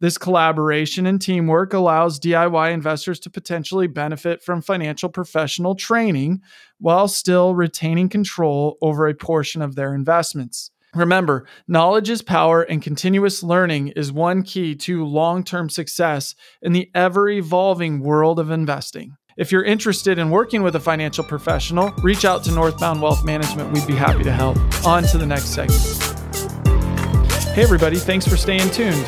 This 0.00 0.16
collaboration 0.16 1.06
and 1.06 1.20
teamwork 1.20 1.72
allows 1.72 2.20
DIY 2.20 2.72
investors 2.72 3.18
to 3.20 3.30
potentially 3.30 3.88
benefit 3.88 4.42
from 4.42 4.62
financial 4.62 5.08
professional 5.08 5.74
training 5.74 6.40
while 6.78 7.08
still 7.08 7.56
retaining 7.56 8.08
control 8.08 8.78
over 8.80 9.08
a 9.08 9.14
portion 9.14 9.60
of 9.60 9.74
their 9.74 9.94
investments. 9.94 10.70
Remember, 10.94 11.46
knowledge 11.66 12.08
is 12.08 12.22
power, 12.22 12.62
and 12.62 12.80
continuous 12.80 13.42
learning 13.42 13.88
is 13.88 14.10
one 14.10 14.42
key 14.42 14.74
to 14.76 15.04
long 15.04 15.44
term 15.44 15.68
success 15.68 16.34
in 16.62 16.72
the 16.72 16.90
ever 16.94 17.28
evolving 17.28 18.00
world 18.00 18.38
of 18.38 18.50
investing. 18.50 19.16
If 19.36 19.52
you're 19.52 19.64
interested 19.64 20.18
in 20.18 20.30
working 20.30 20.62
with 20.62 20.74
a 20.76 20.80
financial 20.80 21.24
professional, 21.24 21.92
reach 22.02 22.24
out 22.24 22.42
to 22.44 22.52
Northbound 22.52 23.02
Wealth 23.02 23.24
Management. 23.24 23.70
We'd 23.72 23.86
be 23.86 23.94
happy 23.94 24.24
to 24.24 24.32
help. 24.32 24.56
On 24.86 25.02
to 25.04 25.18
the 25.18 25.26
next 25.26 25.54
segment. 25.54 25.80
Hey, 27.54 27.62
everybody, 27.62 27.98
thanks 27.98 28.26
for 28.26 28.36
staying 28.36 28.70
tuned. 28.70 29.04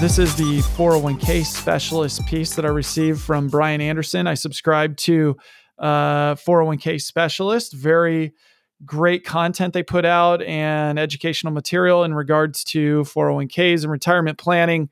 This 0.00 0.18
is 0.18 0.36
the 0.36 0.60
401k 0.76 1.44
specialist 1.44 2.24
piece 2.26 2.54
that 2.54 2.64
I 2.64 2.68
received 2.68 3.20
from 3.20 3.48
Brian 3.48 3.80
Anderson. 3.80 4.26
I 4.26 4.34
subscribe 4.34 4.96
to 4.98 5.36
uh, 5.78 6.36
401k 6.36 7.02
specialist. 7.02 7.72
Very 7.72 8.32
great 8.84 9.24
content 9.24 9.72
they 9.72 9.82
put 9.82 10.04
out 10.04 10.42
and 10.42 10.98
educational 10.98 11.52
material 11.52 12.04
in 12.04 12.14
regards 12.14 12.62
to 12.64 13.02
401ks 13.02 13.82
and 13.82 13.90
retirement 13.90 14.38
planning. 14.38 14.90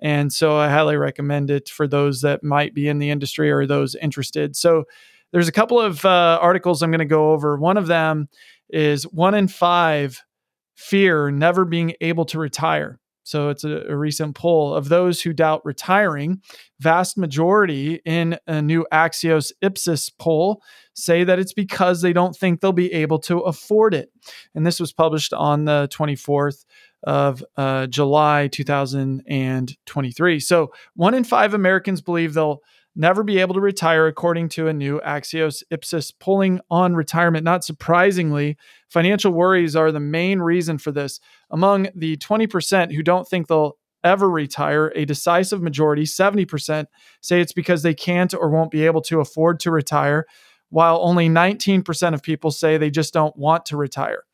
And 0.00 0.32
so 0.32 0.56
I 0.56 0.68
highly 0.68 0.96
recommend 0.96 1.50
it 1.50 1.68
for 1.68 1.86
those 1.86 2.20
that 2.22 2.42
might 2.42 2.74
be 2.74 2.88
in 2.88 2.98
the 2.98 3.10
industry 3.10 3.50
or 3.50 3.66
those 3.66 3.94
interested. 3.94 4.56
So 4.56 4.84
there's 5.32 5.48
a 5.48 5.52
couple 5.52 5.80
of 5.80 6.04
uh, 6.04 6.38
articles 6.42 6.82
I'm 6.82 6.90
going 6.90 6.98
to 6.98 7.04
go 7.04 7.32
over. 7.32 7.56
One 7.56 7.76
of 7.76 7.86
them 7.86 8.28
is 8.68 9.04
one 9.04 9.34
in 9.34 9.48
five 9.48 10.22
fear 10.74 11.30
never 11.30 11.64
being 11.64 11.94
able 12.00 12.24
to 12.26 12.38
retire. 12.38 12.98
So 13.24 13.48
it's 13.50 13.64
a, 13.64 13.84
a, 13.88 13.96
recent 13.96 14.34
poll 14.34 14.74
of 14.74 14.88
those 14.88 15.22
who 15.22 15.32
doubt 15.32 15.64
retiring. 15.64 16.40
Vast 16.80 17.16
majority 17.16 18.00
in 18.04 18.36
a 18.46 18.60
new 18.60 18.86
Axios 18.92 19.52
Ipsos 19.60 20.10
poll 20.10 20.62
say 20.94 21.24
that 21.24 21.38
it's 21.38 21.52
because 21.52 22.02
they 22.02 22.12
don't 22.12 22.36
think 22.36 22.60
they'll 22.60 22.72
be 22.72 22.92
able 22.92 23.18
to 23.20 23.40
afford 23.40 23.94
it. 23.94 24.10
And 24.54 24.66
this 24.66 24.80
was 24.80 24.92
published 24.92 25.32
on 25.32 25.64
the 25.64 25.88
24th 25.92 26.64
of 27.04 27.44
uh, 27.56 27.86
July 27.86 28.48
2023. 28.48 30.40
So 30.40 30.72
one 30.94 31.14
in 31.14 31.24
five 31.24 31.54
Americans 31.54 32.00
believe 32.00 32.34
they'll 32.34 32.60
never 32.94 33.22
be 33.22 33.38
able 33.38 33.54
to 33.54 33.60
retire, 33.60 34.06
according 34.06 34.48
to 34.50 34.68
a 34.68 34.72
new 34.72 35.00
Axios 35.00 35.62
Ipsos 35.70 36.10
polling 36.12 36.60
on 36.70 36.94
retirement. 36.94 37.44
Not 37.44 37.64
surprisingly, 37.64 38.56
financial 38.88 39.32
worries 39.32 39.74
are 39.74 39.92
the 39.92 40.00
main 40.00 40.40
reason 40.40 40.78
for 40.78 40.92
this. 40.92 41.20
Among 41.50 41.88
the 41.94 42.16
20% 42.18 42.92
who 42.92 43.02
don't 43.02 43.26
think 43.26 43.46
they'll 43.46 43.78
ever 44.04 44.28
retire, 44.28 44.92
a 44.94 45.04
decisive 45.04 45.62
majority, 45.62 46.02
70%, 46.02 46.86
say 47.20 47.40
it's 47.40 47.52
because 47.52 47.82
they 47.82 47.94
can't 47.94 48.34
or 48.34 48.50
won't 48.50 48.70
be 48.70 48.84
able 48.84 49.02
to 49.02 49.20
afford 49.20 49.60
to 49.60 49.70
retire, 49.70 50.26
while 50.70 51.00
only 51.02 51.28
19% 51.28 52.14
of 52.14 52.22
people 52.22 52.50
say 52.50 52.76
they 52.76 52.90
just 52.90 53.14
don't 53.14 53.36
want 53.36 53.66
to 53.66 53.76
retire. 53.76 54.24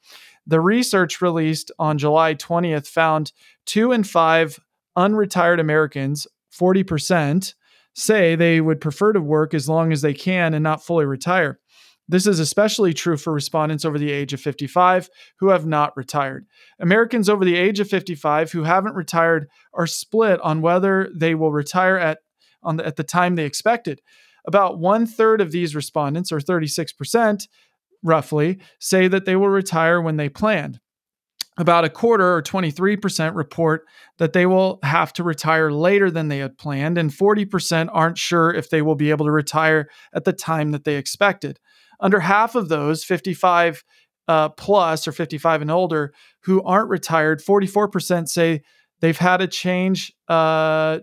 The 0.46 0.60
research 0.60 1.20
released 1.20 1.70
on 1.78 1.98
July 1.98 2.34
20th 2.34 2.86
found 2.86 3.32
two 3.66 3.92
in 3.92 4.02
five 4.04 4.58
unretired 4.96 5.60
Americans, 5.60 6.26
40%, 6.58 7.54
say 7.98 8.34
they 8.34 8.60
would 8.60 8.80
prefer 8.80 9.12
to 9.12 9.20
work 9.20 9.54
as 9.54 9.68
long 9.68 9.92
as 9.92 10.02
they 10.02 10.14
can 10.14 10.54
and 10.54 10.62
not 10.62 10.84
fully 10.84 11.04
retire. 11.04 11.58
This 12.10 12.26
is 12.26 12.38
especially 12.38 12.94
true 12.94 13.18
for 13.18 13.32
respondents 13.32 13.84
over 13.84 13.98
the 13.98 14.10
age 14.10 14.32
of 14.32 14.40
55 14.40 15.10
who 15.40 15.48
have 15.50 15.66
not 15.66 15.96
retired. 15.96 16.46
Americans 16.80 17.28
over 17.28 17.44
the 17.44 17.56
age 17.56 17.80
of 17.80 17.88
55 17.88 18.52
who 18.52 18.62
haven't 18.62 18.94
retired 18.94 19.48
are 19.74 19.86
split 19.86 20.40
on 20.40 20.62
whether 20.62 21.10
they 21.14 21.34
will 21.34 21.52
retire 21.52 21.98
at, 21.98 22.18
on 22.62 22.76
the, 22.76 22.86
at 22.86 22.96
the 22.96 23.04
time 23.04 23.34
they 23.34 23.44
expected. 23.44 24.00
About 24.46 24.78
one 24.78 25.04
third 25.04 25.42
of 25.42 25.52
these 25.52 25.74
respondents, 25.74 26.32
or 26.32 26.38
36%, 26.38 27.46
roughly, 28.02 28.58
say 28.78 29.06
that 29.08 29.26
they 29.26 29.36
will 29.36 29.50
retire 29.50 30.00
when 30.00 30.16
they 30.16 30.30
planned. 30.30 30.80
About 31.58 31.84
a 31.84 31.90
quarter, 31.90 32.36
or 32.36 32.40
23%, 32.40 33.34
report 33.34 33.84
that 34.18 34.32
they 34.32 34.46
will 34.46 34.78
have 34.84 35.12
to 35.14 35.24
retire 35.24 35.72
later 35.72 36.08
than 36.08 36.28
they 36.28 36.38
had 36.38 36.56
planned, 36.56 36.96
and 36.96 37.10
40% 37.10 37.88
aren't 37.92 38.16
sure 38.16 38.54
if 38.54 38.70
they 38.70 38.80
will 38.80 38.94
be 38.94 39.10
able 39.10 39.26
to 39.26 39.32
retire 39.32 39.88
at 40.14 40.24
the 40.24 40.32
time 40.32 40.70
that 40.70 40.84
they 40.84 40.94
expected. 40.94 41.58
Under 41.98 42.20
half 42.20 42.54
of 42.54 42.68
those, 42.68 43.02
55 43.02 43.82
uh, 44.28 44.50
plus 44.50 45.08
or 45.08 45.12
55 45.12 45.62
and 45.62 45.70
older, 45.70 46.14
who 46.44 46.62
aren't 46.62 46.90
retired, 46.90 47.42
44% 47.42 48.28
say 48.28 48.62
they've 49.00 49.18
had 49.18 49.40
a 49.40 49.48
change 49.48 50.12
uh, 50.28 51.00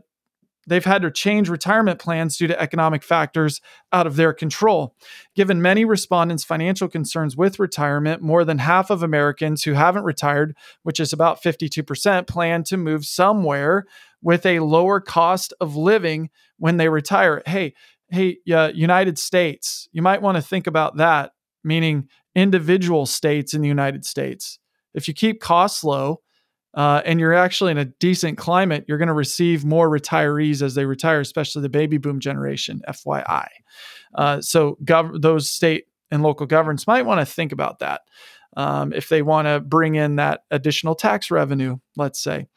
they've 0.67 0.85
had 0.85 1.01
to 1.01 1.11
change 1.11 1.49
retirement 1.49 1.99
plans 1.99 2.37
due 2.37 2.47
to 2.47 2.59
economic 2.59 3.03
factors 3.03 3.61
out 3.91 4.07
of 4.07 4.15
their 4.15 4.33
control. 4.33 4.95
Given 5.35 5.61
many 5.61 5.85
respondents' 5.85 6.43
financial 6.43 6.87
concerns 6.87 7.37
with 7.37 7.59
retirement, 7.59 8.21
more 8.21 8.43
than 8.43 8.59
half 8.59 8.89
of 8.89 9.03
Americans 9.03 9.63
who 9.63 9.73
haven't 9.73 10.03
retired, 10.03 10.55
which 10.83 10.99
is 10.99 11.13
about 11.13 11.41
52%, 11.41 12.27
plan 12.27 12.63
to 12.63 12.77
move 12.77 13.05
somewhere 13.05 13.85
with 14.21 14.45
a 14.45 14.59
lower 14.59 14.99
cost 14.99 15.53
of 15.61 15.75
living 15.75 16.29
when 16.57 16.77
they 16.77 16.89
retire. 16.89 17.43
Hey, 17.45 17.73
hey, 18.09 18.37
uh, 18.51 18.71
United 18.73 19.19
States, 19.19 19.87
you 19.91 20.01
might 20.01 20.21
want 20.21 20.35
to 20.35 20.41
think 20.41 20.67
about 20.67 20.97
that, 20.97 21.31
meaning 21.63 22.07
individual 22.35 23.05
states 23.05 23.53
in 23.53 23.61
the 23.61 23.67
United 23.67 24.05
States. 24.05 24.59
If 24.93 25.07
you 25.07 25.13
keep 25.13 25.41
costs 25.41 25.83
low, 25.83 26.21
uh, 26.75 27.01
and 27.05 27.19
you're 27.19 27.33
actually 27.33 27.71
in 27.71 27.77
a 27.77 27.85
decent 27.85 28.37
climate, 28.37 28.85
you're 28.87 28.97
going 28.97 29.07
to 29.07 29.13
receive 29.13 29.65
more 29.65 29.89
retirees 29.89 30.61
as 30.61 30.75
they 30.75 30.85
retire, 30.85 31.19
especially 31.19 31.61
the 31.61 31.69
baby 31.69 31.97
boom 31.97 32.19
generation, 32.19 32.81
FYI. 32.87 33.47
Uh, 34.13 34.41
so 34.41 34.77
gov- 34.83 35.21
those 35.21 35.49
state 35.49 35.85
and 36.11 36.21
local 36.21 36.45
governments 36.45 36.85
might 36.87 37.05
want 37.05 37.19
to 37.19 37.25
think 37.25 37.51
about 37.51 37.79
that 37.79 38.01
um, 38.57 38.93
if 38.93 39.09
they 39.09 39.21
want 39.21 39.47
to 39.47 39.59
bring 39.59 39.95
in 39.95 40.15
that 40.15 40.41
additional 40.51 40.95
tax 40.95 41.29
revenue, 41.29 41.77
let's 41.95 42.21
say. 42.21 42.47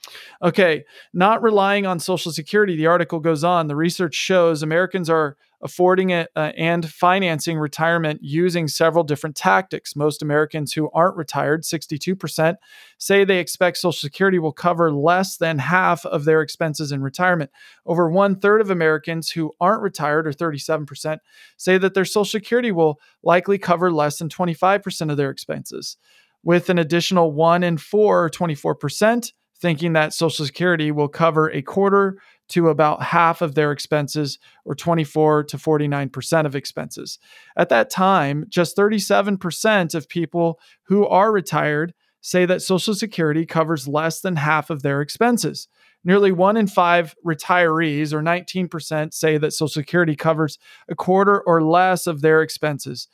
Okay, 0.43 0.85
not 1.13 1.43
relying 1.43 1.87
on 1.87 1.99
Social 1.99 2.33
Security, 2.33 2.77
the 2.77 2.87
article 2.87 3.21
goes 3.21 3.45
on. 3.45 3.67
The 3.67 3.77
research 3.77 4.15
shows 4.15 4.63
Americans 4.63 5.11
are 5.11 5.37
affording 5.61 6.11
it 6.11 6.31
uh, 6.37 6.53
and 6.57 6.89
financing 6.89 7.59
retirement 7.59 8.21
using 8.23 8.69
several 8.69 9.03
different 9.03 9.37
tactics. 9.37 9.97
Most 9.97 10.23
Americans 10.23 10.73
who 10.73 10.91
aren't 10.93 11.17
retired, 11.17 11.63
62%, 11.63 12.57
say 12.99 13.25
they 13.25 13.39
expect 13.39 13.79
Social 13.79 13.93
Security 13.93 14.39
will 14.39 14.53
cover 14.53 14.93
less 14.93 15.37
than 15.37 15.59
half 15.59 16.07
of 16.07 16.25
their 16.25 16.43
expenses 16.43 16.93
in 16.93 17.03
retirement. 17.03 17.51
Over 17.87 18.11
one 18.11 18.37
third 18.37 18.61
of 18.61 18.71
Americans 18.71 19.31
who 19.31 19.53
aren't 19.61 19.83
retired, 19.83 20.27
or 20.27 20.33
37%, 20.33 21.19
say 21.57 21.79
that 21.79 21.95
their 21.95 22.05
Social 22.05 22.25
Security 22.25 22.71
will 22.71 23.01
likely 23.23 23.59
cover 23.59 23.93
less 23.93 24.19
than 24.19 24.29
25% 24.29 25.11
of 25.11 25.17
their 25.17 25.31
expenses. 25.31 25.97
With 26.45 26.71
an 26.71 26.79
additional 26.79 27.33
one 27.33 27.65
in 27.65 27.79
four, 27.79 28.25
or 28.25 28.31
24%, 28.31 29.33
thinking 29.61 29.93
that 29.95 30.13
Social 30.13 30.47
Security 30.47 30.93
will 30.93 31.09
cover 31.09 31.51
a 31.51 31.63
quarter 31.63 32.19
to 32.49 32.69
about 32.69 33.03
half 33.03 33.43
of 33.43 33.55
their 33.55 33.73
expenses 33.73 34.39
or 34.65 34.75
24 34.75 35.45
to 35.45 35.57
49% 35.57 36.47
of 36.47 36.57
expenses. 36.57 37.19
At 37.57 37.69
that 37.69 37.91
time, 37.91 38.45
just 38.49 38.77
37% 38.77 39.95
of 39.95 40.09
people 40.09 40.59
who 40.85 41.07
are 41.07 41.33
retired 41.33 41.95
say 42.21 42.47
that 42.47 42.63
Social 42.63 42.95
Security 42.95 43.47
covers 43.47 43.87
less 43.87 44.21
than 44.21 44.37
half 44.37 44.71
of 44.71 44.83
their 44.83 45.01
expenses. 45.01 45.69
Nearly 46.05 46.33
one 46.33 46.57
in 46.57 46.67
five 46.67 47.15
retirees, 47.27 48.13
or 48.13 48.23
19%, 48.23 49.13
say 49.13 49.39
that 49.39 49.53
Social 49.53 49.69
Security 49.69 50.17
covers 50.17 50.59
a 50.89 50.95
quarter 50.95 51.41
or 51.41 51.63
less 51.63 52.07
of 52.07 52.21
their 52.21 52.43
expenses 52.43 53.09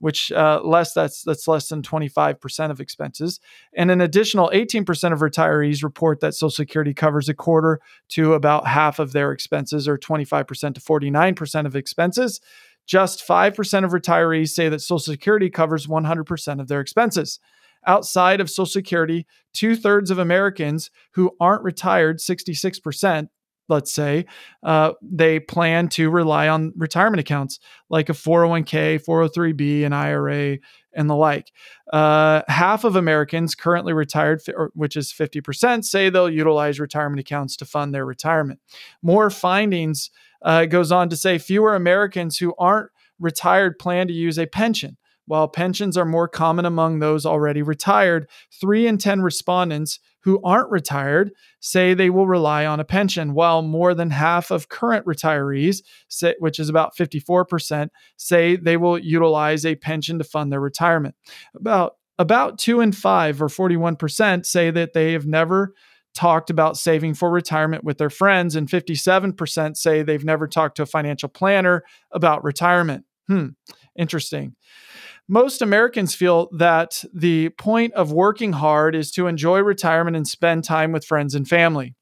which 0.00 0.32
uh, 0.32 0.60
less 0.64 0.92
that's 0.92 1.22
that's 1.22 1.46
less 1.46 1.68
than 1.68 1.82
25% 1.82 2.70
of 2.70 2.80
expenses. 2.80 3.38
And 3.74 3.90
an 3.90 4.00
additional 4.00 4.50
18% 4.52 5.12
of 5.12 5.20
retirees 5.20 5.84
report 5.84 6.20
that 6.20 6.34
social 6.34 6.50
security 6.50 6.92
covers 6.92 7.28
a 7.28 7.34
quarter 7.34 7.80
to 8.10 8.34
about 8.34 8.66
half 8.66 8.98
of 8.98 9.12
their 9.12 9.30
expenses 9.30 9.86
or 9.86 9.96
25% 9.96 10.74
to 10.74 10.80
49% 10.80 11.66
of 11.66 11.76
expenses. 11.76 12.40
Just 12.86 13.26
5% 13.26 13.84
of 13.84 13.92
retirees 13.92 14.48
say 14.48 14.68
that 14.68 14.80
social 14.80 15.12
security 15.12 15.50
covers 15.50 15.86
100% 15.86 16.60
of 16.60 16.68
their 16.68 16.80
expenses. 16.80 17.38
Outside 17.86 18.40
of 18.40 18.50
social 18.50 18.66
security 18.66 19.26
two-thirds 19.54 20.10
of 20.10 20.18
americans 20.18 20.90
who 21.14 21.34
aren't 21.40 21.64
retired 21.64 22.18
66% 22.18 23.28
let's 23.70 23.92
say, 23.92 24.26
uh, 24.62 24.92
they 25.00 25.40
plan 25.40 25.88
to 25.88 26.10
rely 26.10 26.48
on 26.48 26.72
retirement 26.76 27.20
accounts 27.20 27.60
like 27.88 28.08
a 28.08 28.12
401k, 28.12 29.02
403b, 29.02 29.86
an 29.86 29.92
IRA, 29.92 30.58
and 30.92 31.08
the 31.08 31.14
like. 31.14 31.52
Uh, 31.92 32.42
half 32.48 32.84
of 32.84 32.96
Americans 32.96 33.54
currently 33.54 33.92
retired, 33.92 34.42
which 34.74 34.96
is 34.96 35.12
50%, 35.12 35.84
say 35.84 36.10
they'll 36.10 36.28
utilize 36.28 36.80
retirement 36.80 37.20
accounts 37.20 37.56
to 37.56 37.64
fund 37.64 37.94
their 37.94 38.04
retirement. 38.04 38.60
More 39.00 39.30
findings 39.30 40.10
uh, 40.42 40.66
goes 40.66 40.90
on 40.90 41.08
to 41.08 41.16
say 41.16 41.38
fewer 41.38 41.74
Americans 41.74 42.38
who 42.38 42.54
aren't 42.58 42.90
retired 43.18 43.78
plan 43.78 44.08
to 44.08 44.12
use 44.12 44.38
a 44.38 44.46
pension. 44.46 44.96
While 45.26 45.46
pensions 45.46 45.96
are 45.96 46.04
more 46.04 46.26
common 46.26 46.64
among 46.64 46.98
those 46.98 47.24
already 47.24 47.62
retired, 47.62 48.28
three 48.60 48.88
in 48.88 48.98
10 48.98 49.22
respondents 49.22 50.00
who 50.22 50.40
aren't 50.42 50.70
retired 50.70 51.32
say 51.60 51.94
they 51.94 52.10
will 52.10 52.26
rely 52.26 52.66
on 52.66 52.80
a 52.80 52.84
pension, 52.84 53.34
while 53.34 53.62
more 53.62 53.94
than 53.94 54.10
half 54.10 54.50
of 54.50 54.68
current 54.68 55.06
retirees, 55.06 55.82
say, 56.08 56.34
which 56.38 56.58
is 56.58 56.68
about 56.68 56.96
54%, 56.96 57.88
say 58.16 58.56
they 58.56 58.76
will 58.76 58.98
utilize 58.98 59.64
a 59.64 59.76
pension 59.76 60.18
to 60.18 60.24
fund 60.24 60.52
their 60.52 60.60
retirement. 60.60 61.14
About 61.54 61.94
about 62.18 62.58
two 62.58 62.80
in 62.80 62.92
five, 62.92 63.40
or 63.40 63.48
41%, 63.48 64.44
say 64.44 64.70
that 64.70 64.92
they 64.92 65.14
have 65.14 65.24
never 65.24 65.72
talked 66.14 66.50
about 66.50 66.76
saving 66.76 67.14
for 67.14 67.30
retirement 67.30 67.82
with 67.82 67.96
their 67.96 68.10
friends, 68.10 68.56
and 68.56 68.68
57% 68.68 69.76
say 69.76 70.02
they've 70.02 70.24
never 70.24 70.46
talked 70.46 70.76
to 70.76 70.82
a 70.82 70.86
financial 70.86 71.30
planner 71.30 71.82
about 72.10 72.44
retirement. 72.44 73.06
Hmm, 73.26 73.48
interesting 73.98 74.54
most 75.30 75.62
Americans 75.62 76.12
feel 76.12 76.48
that 76.50 77.04
the 77.14 77.50
point 77.50 77.92
of 77.94 78.10
working 78.10 78.52
hard 78.54 78.96
is 78.96 79.12
to 79.12 79.28
enjoy 79.28 79.60
retirement 79.60 80.16
and 80.16 80.26
spend 80.26 80.64
time 80.64 80.90
with 80.90 81.04
friends 81.04 81.36
and 81.36 81.46
family. 81.46 81.94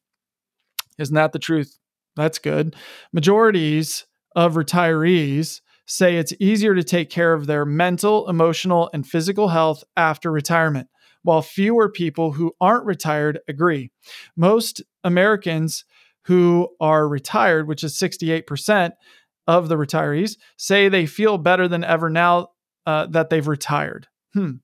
Isn't 0.98 1.14
that 1.14 1.32
the 1.32 1.38
truth? 1.38 1.78
That's 2.16 2.38
good. 2.38 2.74
Majorities 3.12 4.06
of 4.34 4.54
retirees 4.54 5.60
say 5.86 6.16
it's 6.16 6.32
easier 6.40 6.74
to 6.74 6.82
take 6.82 7.10
care 7.10 7.34
of 7.34 7.46
their 7.46 7.66
mental, 7.66 8.26
emotional, 8.30 8.88
and 8.94 9.06
physical 9.06 9.48
health 9.48 9.84
after 9.94 10.32
retirement, 10.32 10.88
while 11.22 11.42
fewer 11.42 11.90
people 11.90 12.32
who 12.32 12.54
aren't 12.62 12.86
retired 12.86 13.40
agree. 13.46 13.90
Most 14.36 14.82
Americans 15.04 15.84
who 16.24 16.70
are 16.80 17.06
retired, 17.06 17.68
which 17.68 17.84
is 17.84 17.98
68% 17.98 18.92
of 19.48 19.68
the 19.68 19.76
retirees, 19.76 20.36
say 20.56 20.88
they 20.88 21.06
feel 21.06 21.38
better 21.38 21.66
than 21.66 21.82
ever 21.82 22.08
now 22.10 22.50
uh, 22.86 23.06
that 23.06 23.30
they've 23.30 23.48
retired. 23.48 24.06
Hmm. 24.34 24.56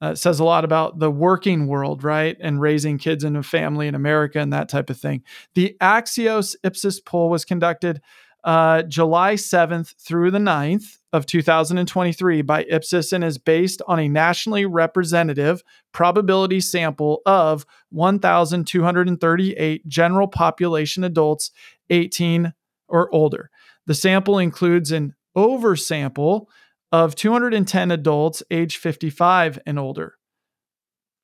Uh, 0.00 0.10
it 0.10 0.16
says 0.16 0.38
a 0.38 0.44
lot 0.44 0.64
about 0.64 1.00
the 1.00 1.10
working 1.10 1.66
world, 1.66 2.04
right? 2.04 2.36
And 2.38 2.60
raising 2.60 2.98
kids 2.98 3.24
in 3.24 3.34
a 3.34 3.42
family 3.42 3.88
in 3.88 3.96
America 3.96 4.38
and 4.38 4.52
that 4.52 4.68
type 4.68 4.90
of 4.90 5.00
thing. 5.00 5.24
The 5.56 5.76
Axios 5.80 6.54
Ipsos 6.62 7.00
poll 7.00 7.30
was 7.30 7.44
conducted 7.44 8.00
uh, 8.44 8.82
July 8.82 9.34
7th 9.34 9.96
through 9.98 10.30
the 10.30 10.38
9th 10.38 10.98
of 11.12 11.26
2023 11.26 12.42
by 12.42 12.64
Ipsos 12.70 13.12
and 13.12 13.24
is 13.24 13.38
based 13.38 13.82
on 13.88 13.98
a 13.98 14.08
nationally 14.08 14.64
representative 14.64 15.64
probability 15.92 16.60
sample 16.60 17.22
of 17.26 17.66
1,238 17.90 19.88
general 19.88 20.28
population 20.28 21.02
adults 21.02 21.50
18 21.90 22.52
or 22.88 23.12
older. 23.12 23.50
The 23.88 23.94
sample 23.94 24.38
includes 24.38 24.92
an 24.92 25.14
oversample 25.36 26.46
of 26.92 27.16
210 27.16 27.90
adults 27.90 28.42
age 28.50 28.76
55 28.76 29.58
and 29.66 29.78
older. 29.78 30.16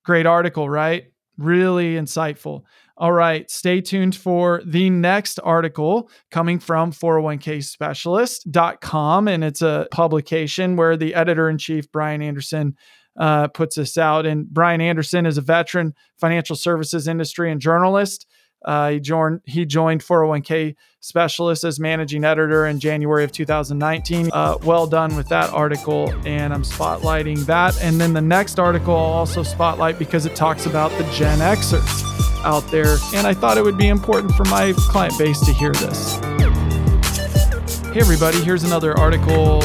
Great 0.03 0.25
article, 0.25 0.67
right? 0.69 1.05
Really 1.37 1.95
insightful. 1.95 2.63
All 2.97 3.11
right, 3.13 3.51
stay 3.51 3.83
tuned 3.83 4.17
for 4.17 4.63
the 4.65 4.89
next 4.89 5.39
article 5.45 6.09
coming 6.31 6.59
from 6.59 6.91
401kspecialist.com. 6.93 9.29
And 9.29 9.45
it's 9.45 9.61
a 9.61 9.87
publication 9.91 10.77
where 10.77 10.97
the 10.97 11.15
editor 11.15 11.51
in 11.51 11.59
chief, 11.59 11.93
Brian 11.93 12.23
Anderson, 12.23 12.77
uh, 13.19 13.49
puts 13.49 13.77
this 13.77 13.99
out. 13.99 14.25
And 14.25 14.49
Brian 14.49 14.81
Anderson 14.81 15.27
is 15.27 15.37
a 15.37 15.43
veteran 15.43 15.93
financial 16.19 16.57
services 16.57 17.07
industry 17.09 17.53
and 17.53 17.61
journalist. 17.61 18.25
Uh, 18.65 18.91
he 18.91 19.01
joined 19.01 19.41
he 19.45 19.65
joined 19.67 20.03
401k 20.03 20.75
specialist 21.01 21.65
as 21.65 21.79
managing 21.79 22.25
editor 22.25 22.67
in 22.67 22.81
January 22.81 23.25
of 23.25 23.33
2019. 23.33 24.31
Uh, 24.33 24.57
well 24.63 24.87
done 24.87 25.15
with 25.17 25.29
that 25.29 25.51
article, 25.51 26.13
and 26.25 26.53
I'm 26.53 26.63
spotlighting 26.63 27.45
that. 27.47 27.81
And 27.83 28.01
then 28.01 28.15
the 28.15 28.23
next 28.23 28.59
article 28.59 28.95
I'll 28.95 29.03
also 29.03 29.43
spotlight 29.43 29.99
because 29.99 30.25
it 30.25 30.35
talks 30.35 30.67
about 30.67 30.91
the 30.93 31.05
Gen 31.13 31.41
Xers 31.41 32.03
out 32.45 32.67
there, 32.71 32.97
and 33.15 33.27
I 33.27 33.35
thought 33.35 33.59
it 33.59 33.65
would 33.65 33.79
be 33.79 33.89
important 33.89 34.33
for 34.33 34.45
my 34.45 34.73
client 34.77 35.19
base 35.19 35.41
to 35.45 35.53
hear 35.53 35.73
this. 35.73 36.19
Hey 37.93 38.01
everybody, 38.01 38.41
here's 38.43 38.65
another 38.65 38.99
article 38.99 39.61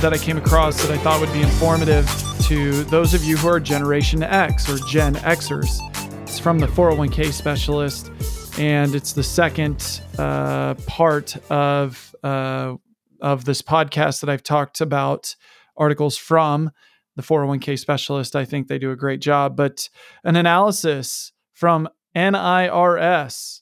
that 0.00 0.12
I 0.12 0.18
came 0.18 0.36
across 0.36 0.80
that 0.82 0.90
I 0.90 0.98
thought 0.98 1.20
would 1.20 1.32
be 1.32 1.42
informative 1.42 2.08
to 2.42 2.84
those 2.84 3.14
of 3.14 3.24
you 3.24 3.36
who 3.36 3.48
are 3.48 3.58
Generation 3.58 4.22
X 4.22 4.68
or 4.68 4.76
Gen 4.88 5.14
Xers. 5.14 5.78
It's 6.22 6.38
from 6.38 6.58
the 6.58 6.66
401k 6.66 7.32
specialist 7.32 8.10
and 8.58 8.94
it's 8.94 9.12
the 9.12 9.22
second 9.22 10.02
uh, 10.18 10.74
part 10.86 11.36
of 11.50 12.14
uh, 12.22 12.74
of 13.20 13.44
this 13.44 13.62
podcast 13.62 14.20
that 14.20 14.28
I've 14.28 14.42
talked 14.42 14.80
about 14.80 15.34
articles 15.76 16.16
from 16.16 16.70
the 17.16 17.22
401k 17.22 17.78
specialist. 17.78 18.36
I 18.36 18.44
think 18.44 18.68
they 18.68 18.78
do 18.78 18.90
a 18.90 18.96
great 18.96 19.20
job, 19.20 19.56
but 19.56 19.88
an 20.24 20.36
analysis 20.36 21.32
from 21.52 21.88
NIRS 22.16 23.60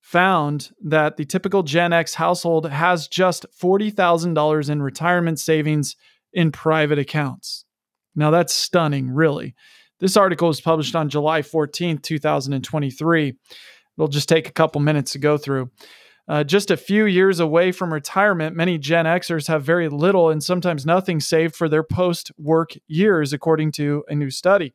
found 0.00 0.70
that 0.82 1.16
the 1.16 1.24
typical 1.24 1.62
Gen 1.62 1.92
X 1.92 2.14
household 2.14 2.68
has 2.68 3.08
just 3.08 3.46
$40,000 3.60 4.70
in 4.70 4.82
retirement 4.82 5.38
savings 5.40 5.96
in 6.32 6.52
private 6.52 6.98
accounts. 6.98 7.64
Now 8.14 8.30
that's 8.30 8.52
stunning, 8.52 9.10
really. 9.10 9.54
This 10.00 10.16
article 10.16 10.48
was 10.48 10.60
published 10.60 10.96
on 10.96 11.08
July 11.08 11.42
14th, 11.42 12.02
2023. 12.02 13.34
It'll 13.96 14.08
just 14.08 14.28
take 14.28 14.48
a 14.48 14.52
couple 14.52 14.80
minutes 14.80 15.12
to 15.12 15.18
go 15.18 15.36
through. 15.36 15.70
Uh, 16.28 16.44
just 16.44 16.70
a 16.70 16.76
few 16.76 17.04
years 17.04 17.40
away 17.40 17.72
from 17.72 17.92
retirement, 17.92 18.56
many 18.56 18.78
Gen 18.78 19.06
Xers 19.06 19.48
have 19.48 19.64
very 19.64 19.88
little 19.88 20.30
and 20.30 20.42
sometimes 20.42 20.86
nothing 20.86 21.18
saved 21.18 21.56
for 21.56 21.68
their 21.68 21.82
post 21.82 22.30
work 22.38 22.72
years, 22.86 23.32
according 23.32 23.72
to 23.72 24.04
a 24.08 24.14
new 24.14 24.30
study. 24.30 24.72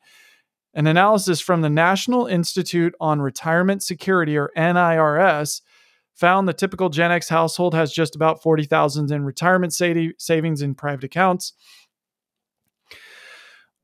An 0.73 0.87
analysis 0.87 1.39
from 1.39 1.61
the 1.61 1.69
National 1.69 2.27
Institute 2.27 2.93
on 2.99 3.21
Retirement 3.21 3.81
Security, 3.81 4.37
or 4.37 4.51
NIRS, 4.57 5.61
found 6.13 6.47
the 6.47 6.53
typical 6.53 6.89
Gen 6.89 7.11
X 7.11 7.29
household 7.29 7.73
has 7.73 7.93
just 7.93 8.15
about 8.15 8.41
40,000 8.41 9.11
in 9.11 9.23
retirement 9.23 9.73
savings 9.73 10.61
in 10.61 10.75
private 10.75 11.05
accounts. 11.05 11.53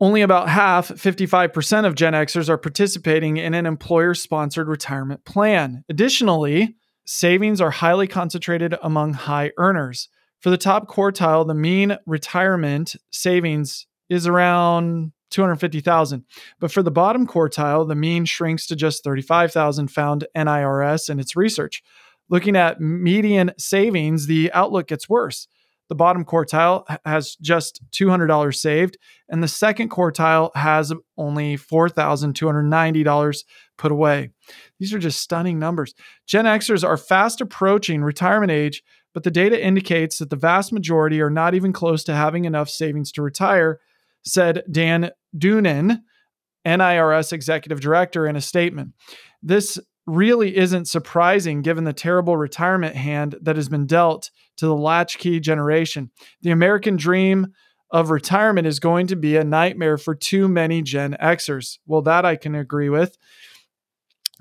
Only 0.04 0.22
about 0.22 0.50
half, 0.50 0.90
55% 0.90 1.86
of 1.86 1.96
Gen 1.96 2.12
Xers, 2.12 2.50
are 2.50 2.58
participating 2.58 3.38
in 3.38 3.54
an 3.54 3.66
employer 3.66 4.14
sponsored 4.14 4.68
retirement 4.68 5.24
plan. 5.24 5.86
Additionally, 5.88 6.76
savings 7.06 7.62
are 7.62 7.72
highly 7.72 8.06
concentrated 8.06 8.76
among 8.84 9.14
high 9.14 9.54
earners. 9.58 10.10
For 10.42 10.50
the 10.50 10.58
top 10.58 10.90
quartile, 10.90 11.48
the 11.48 11.54
mean 11.54 11.98
retirement 12.06 12.98
savings 13.14 13.88
is 14.10 14.28
around 14.28 15.14
250,000. 15.30 16.26
But 16.60 16.74
for 16.74 16.84
the 16.84 16.92
bottom 16.92 17.26
quartile, 17.26 17.88
the 17.88 17.96
mean 17.96 18.26
shrinks 18.26 18.68
to 18.68 18.76
just 18.76 19.06
35,000 19.06 19.88
found 19.88 20.28
NIRS 20.36 21.10
in 21.10 21.18
its 21.18 21.38
research. 21.38 21.82
Looking 22.28 22.58
at 22.58 22.82
median 22.82 23.54
savings, 23.58 24.28
the 24.28 24.52
outlook 24.52 24.88
gets 24.88 25.08
worse. 25.08 25.48
The 25.94 25.98
bottom 25.98 26.26
quartile 26.26 26.86
has 27.06 27.36
just 27.36 27.80
$200 27.92 28.56
saved, 28.56 28.98
and 29.30 29.44
the 29.44 29.48
second 29.48 29.92
quartile 29.92 30.50
has 30.56 30.92
only 31.20 31.56
$4,290 31.56 33.44
put 33.78 33.92
away. 33.92 34.32
These 34.80 34.92
are 34.92 34.98
just 34.98 35.22
stunning 35.22 35.60
numbers. 35.60 35.94
Gen 36.26 36.46
Xers 36.46 36.84
are 36.84 36.98
fast 36.98 37.42
approaching 37.42 38.02
retirement 38.02 38.52
age, 38.52 38.82
but 39.14 39.22
the 39.22 39.30
data 39.30 39.64
indicates 39.64 40.18
that 40.18 40.32
the 40.32 40.36
vast 40.36 40.74
majority 40.74 41.22
are 41.22 41.30
not 41.30 41.54
even 41.54 41.72
close 41.72 42.04
to 42.06 42.16
having 42.16 42.46
enough 42.46 42.72
savings 42.72 43.12
to 43.12 43.22
retire, 43.22 43.80
said 44.26 44.64
Dan 44.72 45.12
Doonan, 45.38 46.00
NIRS 46.66 47.32
executive 47.32 47.82
director, 47.82 48.26
in 48.26 48.36
a 48.36 48.42
statement. 48.42 48.94
This 49.44 49.78
really 50.06 50.58
isn't 50.58 50.88
surprising 50.88 51.62
given 51.62 51.84
the 51.84 51.94
terrible 51.94 52.36
retirement 52.36 52.96
hand 52.96 53.36
that 53.42 53.56
has 53.56 53.70
been 53.70 53.86
dealt 53.86 54.32
to 54.58 54.66
the 54.66 54.76
latchkey 54.76 55.40
generation. 55.40 56.12
The 56.42 56.52
American 56.52 56.98
dream 56.98 57.48
of 57.92 58.10
retirement 58.10 58.68
is 58.68 58.80
going 58.80 59.08
to 59.08 59.16
be 59.16 59.38
a 59.38 59.44
nightmare 59.44 59.98
for 59.98 60.16
too 60.16 60.48
many 60.48 60.82
Gen 60.82 61.16
Xers. 61.22 61.78
Well, 61.86 62.02
that 62.02 62.26
I 62.26 62.36
can 62.36 62.56
agree 62.56 62.90
with. 62.90 63.18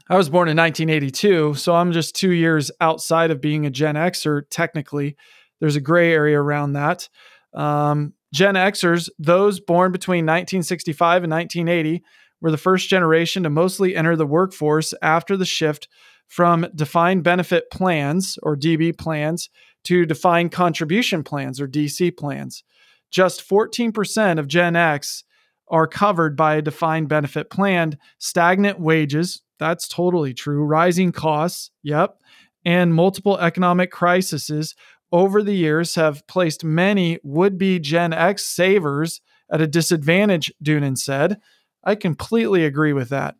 I 0.08 0.16
was 0.16 0.28
born 0.28 0.48
in 0.48 0.56
1982, 0.56 1.54
so 1.54 1.74
I'm 1.74 1.92
just 1.92 2.16
two 2.16 2.32
years 2.32 2.70
outside 2.80 3.30
of 3.30 3.40
being 3.40 3.66
a 3.66 3.70
Gen 3.70 3.94
Xer, 3.94 4.42
technically. 4.50 5.16
There's 5.60 5.76
a 5.76 5.80
gray 5.80 6.12
area 6.12 6.40
around 6.40 6.72
that. 6.72 7.08
Um, 7.54 8.14
Gen 8.32 8.54
Xers, 8.54 9.10
those 9.18 9.60
born 9.60 9.92
between 9.92 10.24
1965 10.24 11.24
and 11.24 11.30
1980, 11.30 12.02
were 12.42 12.50
the 12.50 12.58
first 12.58 12.90
generation 12.90 13.44
to 13.44 13.50
mostly 13.50 13.96
enter 13.96 14.16
the 14.16 14.26
workforce 14.26 14.92
after 15.00 15.36
the 15.36 15.46
shift 15.46 15.88
from 16.26 16.66
defined 16.74 17.22
benefit 17.22 17.70
plans 17.70 18.38
or 18.42 18.56
DB 18.56 18.96
plans 18.96 19.48
to 19.84 20.04
defined 20.04 20.52
contribution 20.52 21.22
plans 21.22 21.60
or 21.60 21.66
DC 21.66 22.14
plans. 22.16 22.64
Just 23.10 23.48
14% 23.48 24.38
of 24.38 24.48
Gen 24.48 24.76
X 24.76 25.24
are 25.68 25.86
covered 25.86 26.36
by 26.36 26.56
a 26.56 26.62
defined 26.62 27.08
benefit 27.08 27.48
plan, 27.48 27.96
stagnant 28.18 28.78
wages, 28.80 29.42
that's 29.58 29.86
totally 29.86 30.34
true, 30.34 30.64
rising 30.64 31.12
costs, 31.12 31.70
yep, 31.82 32.18
and 32.64 32.94
multiple 32.94 33.38
economic 33.38 33.90
crises 33.90 34.74
over 35.12 35.42
the 35.42 35.54
years 35.54 35.94
have 35.94 36.26
placed 36.26 36.64
many 36.64 37.18
would 37.22 37.58
be 37.58 37.78
Gen 37.78 38.12
X 38.12 38.44
savers 38.44 39.20
at 39.50 39.60
a 39.60 39.66
disadvantage, 39.66 40.52
Doonan 40.64 40.96
said. 40.96 41.38
I 41.84 41.94
completely 41.94 42.64
agree 42.64 42.92
with 42.92 43.08
that. 43.10 43.36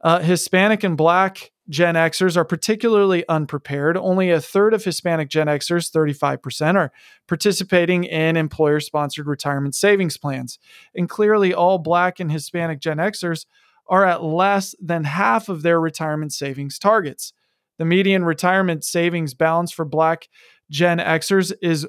Uh, 0.00 0.20
Hispanic 0.20 0.84
and 0.84 0.96
Black 0.96 1.52
Gen 1.68 1.96
Xers 1.96 2.36
are 2.36 2.44
particularly 2.44 3.24
unprepared. 3.28 3.96
Only 3.96 4.30
a 4.30 4.40
third 4.40 4.72
of 4.72 4.84
Hispanic 4.84 5.28
Gen 5.28 5.48
Xers, 5.48 5.90
35%, 5.90 6.76
are 6.76 6.92
participating 7.26 8.04
in 8.04 8.36
employer 8.36 8.78
sponsored 8.78 9.26
retirement 9.26 9.74
savings 9.74 10.16
plans. 10.16 10.58
And 10.94 11.08
clearly, 11.08 11.52
all 11.52 11.78
Black 11.78 12.20
and 12.20 12.30
Hispanic 12.30 12.78
Gen 12.80 12.98
Xers 12.98 13.46
are 13.88 14.04
at 14.04 14.22
less 14.22 14.74
than 14.80 15.04
half 15.04 15.48
of 15.48 15.62
their 15.62 15.80
retirement 15.80 16.32
savings 16.32 16.78
targets. 16.78 17.32
The 17.78 17.84
median 17.84 18.24
retirement 18.24 18.84
savings 18.84 19.34
balance 19.34 19.72
for 19.72 19.84
Black 19.84 20.28
Gen 20.70 20.98
Xers 20.98 21.52
is 21.62 21.86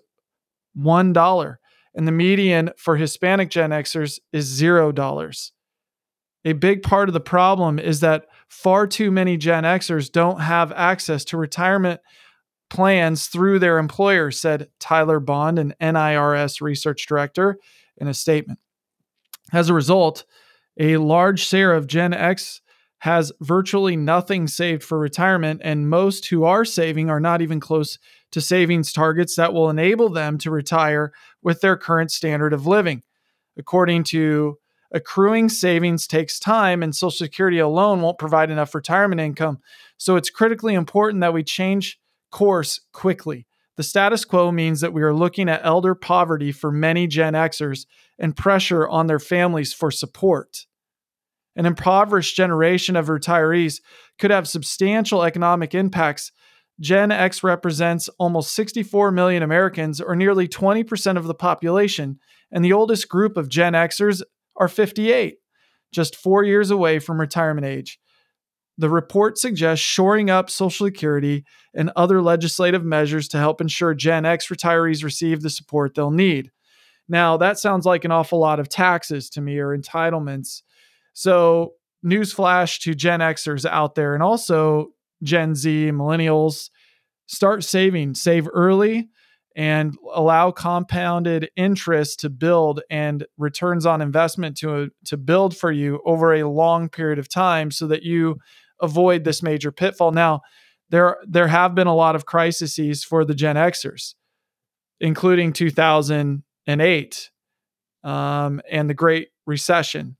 $1, 0.77 1.57
and 1.95 2.07
the 2.07 2.11
median 2.11 2.71
for 2.77 2.97
Hispanic 2.97 3.49
Gen 3.49 3.71
Xers 3.71 4.19
is 4.31 4.61
$0. 4.61 5.51
A 6.47 6.53
big 6.53 6.81
part 6.81 7.09
of 7.09 7.13
the 7.13 7.19
problem 7.19 7.77
is 7.77 7.99
that 7.99 8.27
far 8.47 8.87
too 8.87 9.11
many 9.11 9.35
Gen 9.35 9.65
Xers 9.65 10.09
don't 10.09 10.39
have 10.39 10.71
access 10.71 11.25
to 11.25 11.35
retirement 11.35 11.99
plans 12.69 13.27
through 13.27 13.59
their 13.59 13.77
employer, 13.77 14.31
said 14.31 14.69
Tyler 14.79 15.19
Bond, 15.19 15.59
an 15.59 15.73
NIRS 15.81 16.61
research 16.61 17.05
director, 17.05 17.57
in 17.97 18.07
a 18.07 18.13
statement. 18.13 18.59
As 19.51 19.67
a 19.67 19.73
result, 19.73 20.23
a 20.79 20.95
large 20.95 21.41
share 21.41 21.73
of 21.73 21.85
Gen 21.85 22.13
X 22.13 22.61
has 22.99 23.33
virtually 23.41 23.97
nothing 23.97 24.47
saved 24.47 24.83
for 24.85 24.97
retirement, 24.97 25.59
and 25.65 25.89
most 25.89 26.27
who 26.27 26.45
are 26.45 26.63
saving 26.63 27.09
are 27.09 27.19
not 27.19 27.41
even 27.41 27.59
close 27.59 27.99
to 28.31 28.39
savings 28.39 28.93
targets 28.93 29.35
that 29.35 29.53
will 29.53 29.69
enable 29.69 30.07
them 30.07 30.37
to 30.37 30.49
retire 30.49 31.11
with 31.41 31.59
their 31.59 31.75
current 31.75 32.09
standard 32.09 32.53
of 32.53 32.65
living. 32.65 33.03
According 33.57 34.05
to 34.05 34.57
Accruing 34.91 35.49
savings 35.49 36.07
takes 36.07 36.39
time, 36.39 36.81
and 36.81 36.95
Social 36.95 37.11
Security 37.11 37.59
alone 37.59 38.01
won't 38.01 38.17
provide 38.17 38.49
enough 38.49 38.73
retirement 38.73 39.19
income. 39.19 39.59
So 39.97 40.15
it's 40.15 40.29
critically 40.29 40.75
important 40.75 41.21
that 41.21 41.33
we 41.33 41.43
change 41.43 41.99
course 42.31 42.79
quickly. 42.93 43.45
The 43.75 43.83
status 43.83 44.25
quo 44.25 44.51
means 44.51 44.81
that 44.81 44.93
we 44.93 45.03
are 45.03 45.13
looking 45.13 45.49
at 45.49 45.61
elder 45.63 45.93
poverty 45.93 46.51
for 46.51 46.71
many 46.71 47.05
Gen 47.05 47.33
Xers 47.33 47.85
and 48.17 48.35
pressure 48.35 48.87
on 48.87 49.07
their 49.07 49.19
families 49.19 49.73
for 49.73 49.91
support. 49.91 50.65
An 51.55 51.65
impoverished 51.65 52.35
generation 52.35 52.95
of 52.95 53.07
retirees 53.07 53.81
could 54.17 54.31
have 54.31 54.47
substantial 54.47 55.23
economic 55.23 55.75
impacts. 55.75 56.31
Gen 56.79 57.11
X 57.11 57.43
represents 57.43 58.09
almost 58.19 58.53
64 58.53 59.11
million 59.11 59.43
Americans, 59.43 59.99
or 59.99 60.15
nearly 60.15 60.47
20% 60.47 61.17
of 61.17 61.25
the 61.25 61.33
population, 61.33 62.19
and 62.51 62.63
the 62.63 62.73
oldest 62.73 63.09
group 63.09 63.37
of 63.37 63.49
Gen 63.49 63.73
Xers 63.73 64.21
are 64.57 64.67
58, 64.67 65.35
just 65.91 66.15
four 66.15 66.43
years 66.43 66.71
away 66.71 66.99
from 66.99 67.19
retirement 67.19 67.65
age. 67.65 67.99
The 68.77 68.89
report 68.89 69.37
suggests 69.37 69.83
shoring 69.83 70.29
up 70.29 70.49
Social 70.49 70.85
Security 70.85 71.45
and 71.73 71.91
other 71.95 72.21
legislative 72.21 72.83
measures 72.83 73.27
to 73.29 73.37
help 73.37 73.59
ensure 73.59 73.95
Gen 73.95 74.25
X 74.25 74.47
retirees 74.49 75.03
receive 75.03 75.41
the 75.41 75.49
support 75.49 75.95
they'll 75.95 76.11
need. 76.11 76.51
Now, 77.09 77.37
that 77.37 77.57
sounds 77.57 77.85
like 77.85 78.05
an 78.05 78.11
awful 78.11 78.39
lot 78.39 78.59
of 78.59 78.69
taxes 78.69 79.29
to 79.31 79.41
me 79.41 79.57
or 79.57 79.75
entitlements. 79.75 80.61
So, 81.13 81.73
newsflash 82.05 82.79
to 82.81 82.93
Gen 82.93 83.21
Xers 83.21 83.67
out 83.67 83.95
there 83.95 84.13
and 84.13 84.21
also 84.21 84.89
Gen 85.23 85.55
Z, 85.55 85.89
millennials 85.91 86.69
start 87.25 87.63
saving, 87.63 88.13
save 88.13 88.47
early 88.53 89.09
and 89.57 89.97
allow 90.13 90.51
compounded 90.51 91.49
interest 91.55 92.19
to 92.19 92.29
build 92.29 92.79
and 92.91 93.25
returns 93.39 93.87
on 93.87 94.03
investment 94.03 94.55
to 94.55 94.91
to 95.03 95.17
build 95.17 95.57
for 95.57 95.71
you 95.71 95.99
over 96.05 96.35
a 96.35 96.47
long 96.47 96.87
period 96.87 97.17
of 97.17 97.27
time 97.27 97.71
so 97.71 97.87
that 97.87 98.03
you 98.03 98.37
avoid 98.79 99.23
this 99.23 99.41
major 99.41 99.71
pitfall. 99.71 100.11
Now, 100.11 100.41
there 100.91 101.17
there 101.27 101.47
have 101.47 101.73
been 101.73 101.87
a 101.87 101.95
lot 101.95 102.15
of 102.15 102.27
crises 102.27 103.03
for 103.03 103.25
the 103.25 103.33
Gen 103.33 103.55
Xers, 103.55 104.13
including 104.99 105.51
2008 105.53 107.31
um, 108.03 108.61
and 108.71 108.89
the 108.89 108.93
Great 108.93 109.29
Recession, 109.47 110.17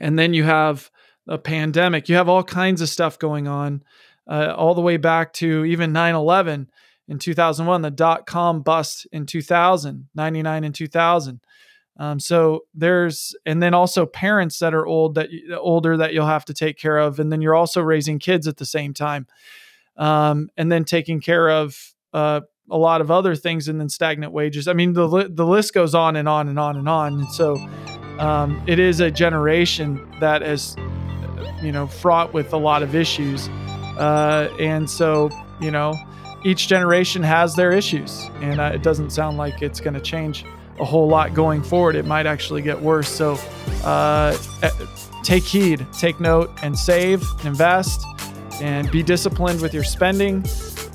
and 0.00 0.18
then 0.18 0.34
you 0.34 0.42
have 0.42 0.90
a 1.28 1.38
pandemic. 1.38 2.08
You 2.08 2.16
have 2.16 2.28
all 2.28 2.42
kinds 2.42 2.80
of 2.80 2.88
stuff 2.88 3.20
going 3.20 3.46
on, 3.46 3.84
uh, 4.28 4.52
all 4.56 4.74
the 4.74 4.80
way 4.80 4.96
back 4.96 5.32
to 5.34 5.64
even 5.64 5.92
9/11 5.92 6.66
in 7.08 7.18
2001, 7.18 7.82
the 7.82 7.90
dot 7.90 8.26
com 8.26 8.62
bust 8.62 9.06
in 9.12 9.26
2000, 9.26 10.08
99 10.14 10.64
and 10.64 10.74
2000. 10.74 11.40
Um, 11.98 12.20
so 12.20 12.64
there's, 12.74 13.34
and 13.46 13.62
then 13.62 13.72
also 13.72 14.04
parents 14.04 14.58
that 14.58 14.74
are 14.74 14.86
old 14.86 15.14
that 15.14 15.30
older 15.58 15.96
that 15.96 16.12
you'll 16.12 16.26
have 16.26 16.44
to 16.46 16.54
take 16.54 16.78
care 16.78 16.98
of, 16.98 17.18
and 17.18 17.32
then 17.32 17.40
you're 17.40 17.54
also 17.54 17.80
raising 17.80 18.18
kids 18.18 18.46
at 18.46 18.58
the 18.58 18.66
same 18.66 18.92
time, 18.92 19.26
um, 19.96 20.50
and 20.56 20.70
then 20.70 20.84
taking 20.84 21.20
care 21.20 21.50
of 21.50 21.94
uh, 22.12 22.42
a 22.70 22.76
lot 22.76 23.00
of 23.00 23.10
other 23.10 23.34
things, 23.34 23.68
and 23.68 23.80
then 23.80 23.88
stagnant 23.88 24.32
wages. 24.32 24.68
I 24.68 24.74
mean, 24.74 24.92
the 24.92 25.30
the 25.30 25.46
list 25.46 25.72
goes 25.72 25.94
on 25.94 26.16
and 26.16 26.28
on 26.28 26.48
and 26.48 26.58
on 26.58 26.76
and 26.76 26.88
on. 26.88 27.20
And 27.20 27.32
so 27.32 27.56
um, 28.18 28.62
it 28.66 28.78
is 28.78 29.00
a 29.00 29.10
generation 29.10 30.06
that 30.20 30.42
is, 30.42 30.76
you 31.62 31.72
know, 31.72 31.86
fraught 31.86 32.34
with 32.34 32.52
a 32.52 32.58
lot 32.58 32.82
of 32.82 32.94
issues, 32.94 33.48
uh, 33.98 34.54
and 34.60 34.90
so 34.90 35.30
you 35.62 35.70
know, 35.70 35.94
each 36.44 36.68
generation 36.68 37.22
has 37.22 37.54
their 37.54 37.72
issues, 37.72 38.28
and 38.40 38.60
uh, 38.60 38.70
it 38.74 38.82
doesn't 38.82 39.10
sound 39.10 39.36
like 39.36 39.62
it's 39.62 39.80
going 39.80 39.94
to 39.94 40.00
change 40.00 40.44
a 40.78 40.84
whole 40.84 41.08
lot 41.08 41.34
going 41.34 41.62
forward. 41.62 41.96
It 41.96 42.04
might 42.04 42.26
actually 42.26 42.62
get 42.62 42.80
worse. 42.80 43.08
So 43.08 43.38
uh, 43.84 44.36
eh, 44.62 44.70
take 45.22 45.44
heed, 45.44 45.86
take 45.98 46.20
note, 46.20 46.50
and 46.62 46.78
save, 46.78 47.24
invest, 47.44 48.04
and 48.60 48.90
be 48.90 49.02
disciplined 49.02 49.60
with 49.60 49.74
your 49.74 49.84
spending. 49.84 50.44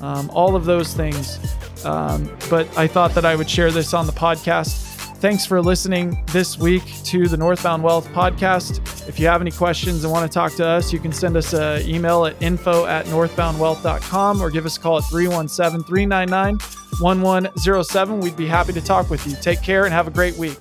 Um, 0.00 0.30
all 0.30 0.56
of 0.56 0.64
those 0.64 0.94
things. 0.94 1.38
Um, 1.84 2.30
but 2.50 2.66
I 2.76 2.86
thought 2.86 3.14
that 3.14 3.24
I 3.24 3.34
would 3.36 3.48
share 3.48 3.70
this 3.70 3.94
on 3.94 4.06
the 4.06 4.12
podcast. 4.12 4.91
Thanks 5.22 5.46
for 5.46 5.62
listening 5.62 6.20
this 6.32 6.58
week 6.58 6.82
to 7.04 7.28
the 7.28 7.36
Northbound 7.36 7.84
Wealth 7.84 8.08
podcast. 8.08 9.08
If 9.08 9.20
you 9.20 9.28
have 9.28 9.40
any 9.40 9.52
questions 9.52 10.02
and 10.02 10.12
want 10.12 10.28
to 10.28 10.34
talk 10.34 10.54
to 10.54 10.66
us, 10.66 10.92
you 10.92 10.98
can 10.98 11.12
send 11.12 11.36
us 11.36 11.52
an 11.52 11.88
email 11.88 12.26
at 12.26 12.42
info 12.42 12.86
at 12.86 13.06
northboundwealth.com 13.06 14.42
or 14.42 14.50
give 14.50 14.66
us 14.66 14.78
a 14.78 14.80
call 14.80 14.98
at 14.98 15.04
317 15.04 15.86
399 15.86 16.58
1107. 16.98 18.18
We'd 18.18 18.36
be 18.36 18.48
happy 18.48 18.72
to 18.72 18.80
talk 18.80 19.10
with 19.10 19.24
you. 19.24 19.36
Take 19.40 19.62
care 19.62 19.84
and 19.84 19.94
have 19.94 20.08
a 20.08 20.10
great 20.10 20.36
week. 20.36 20.58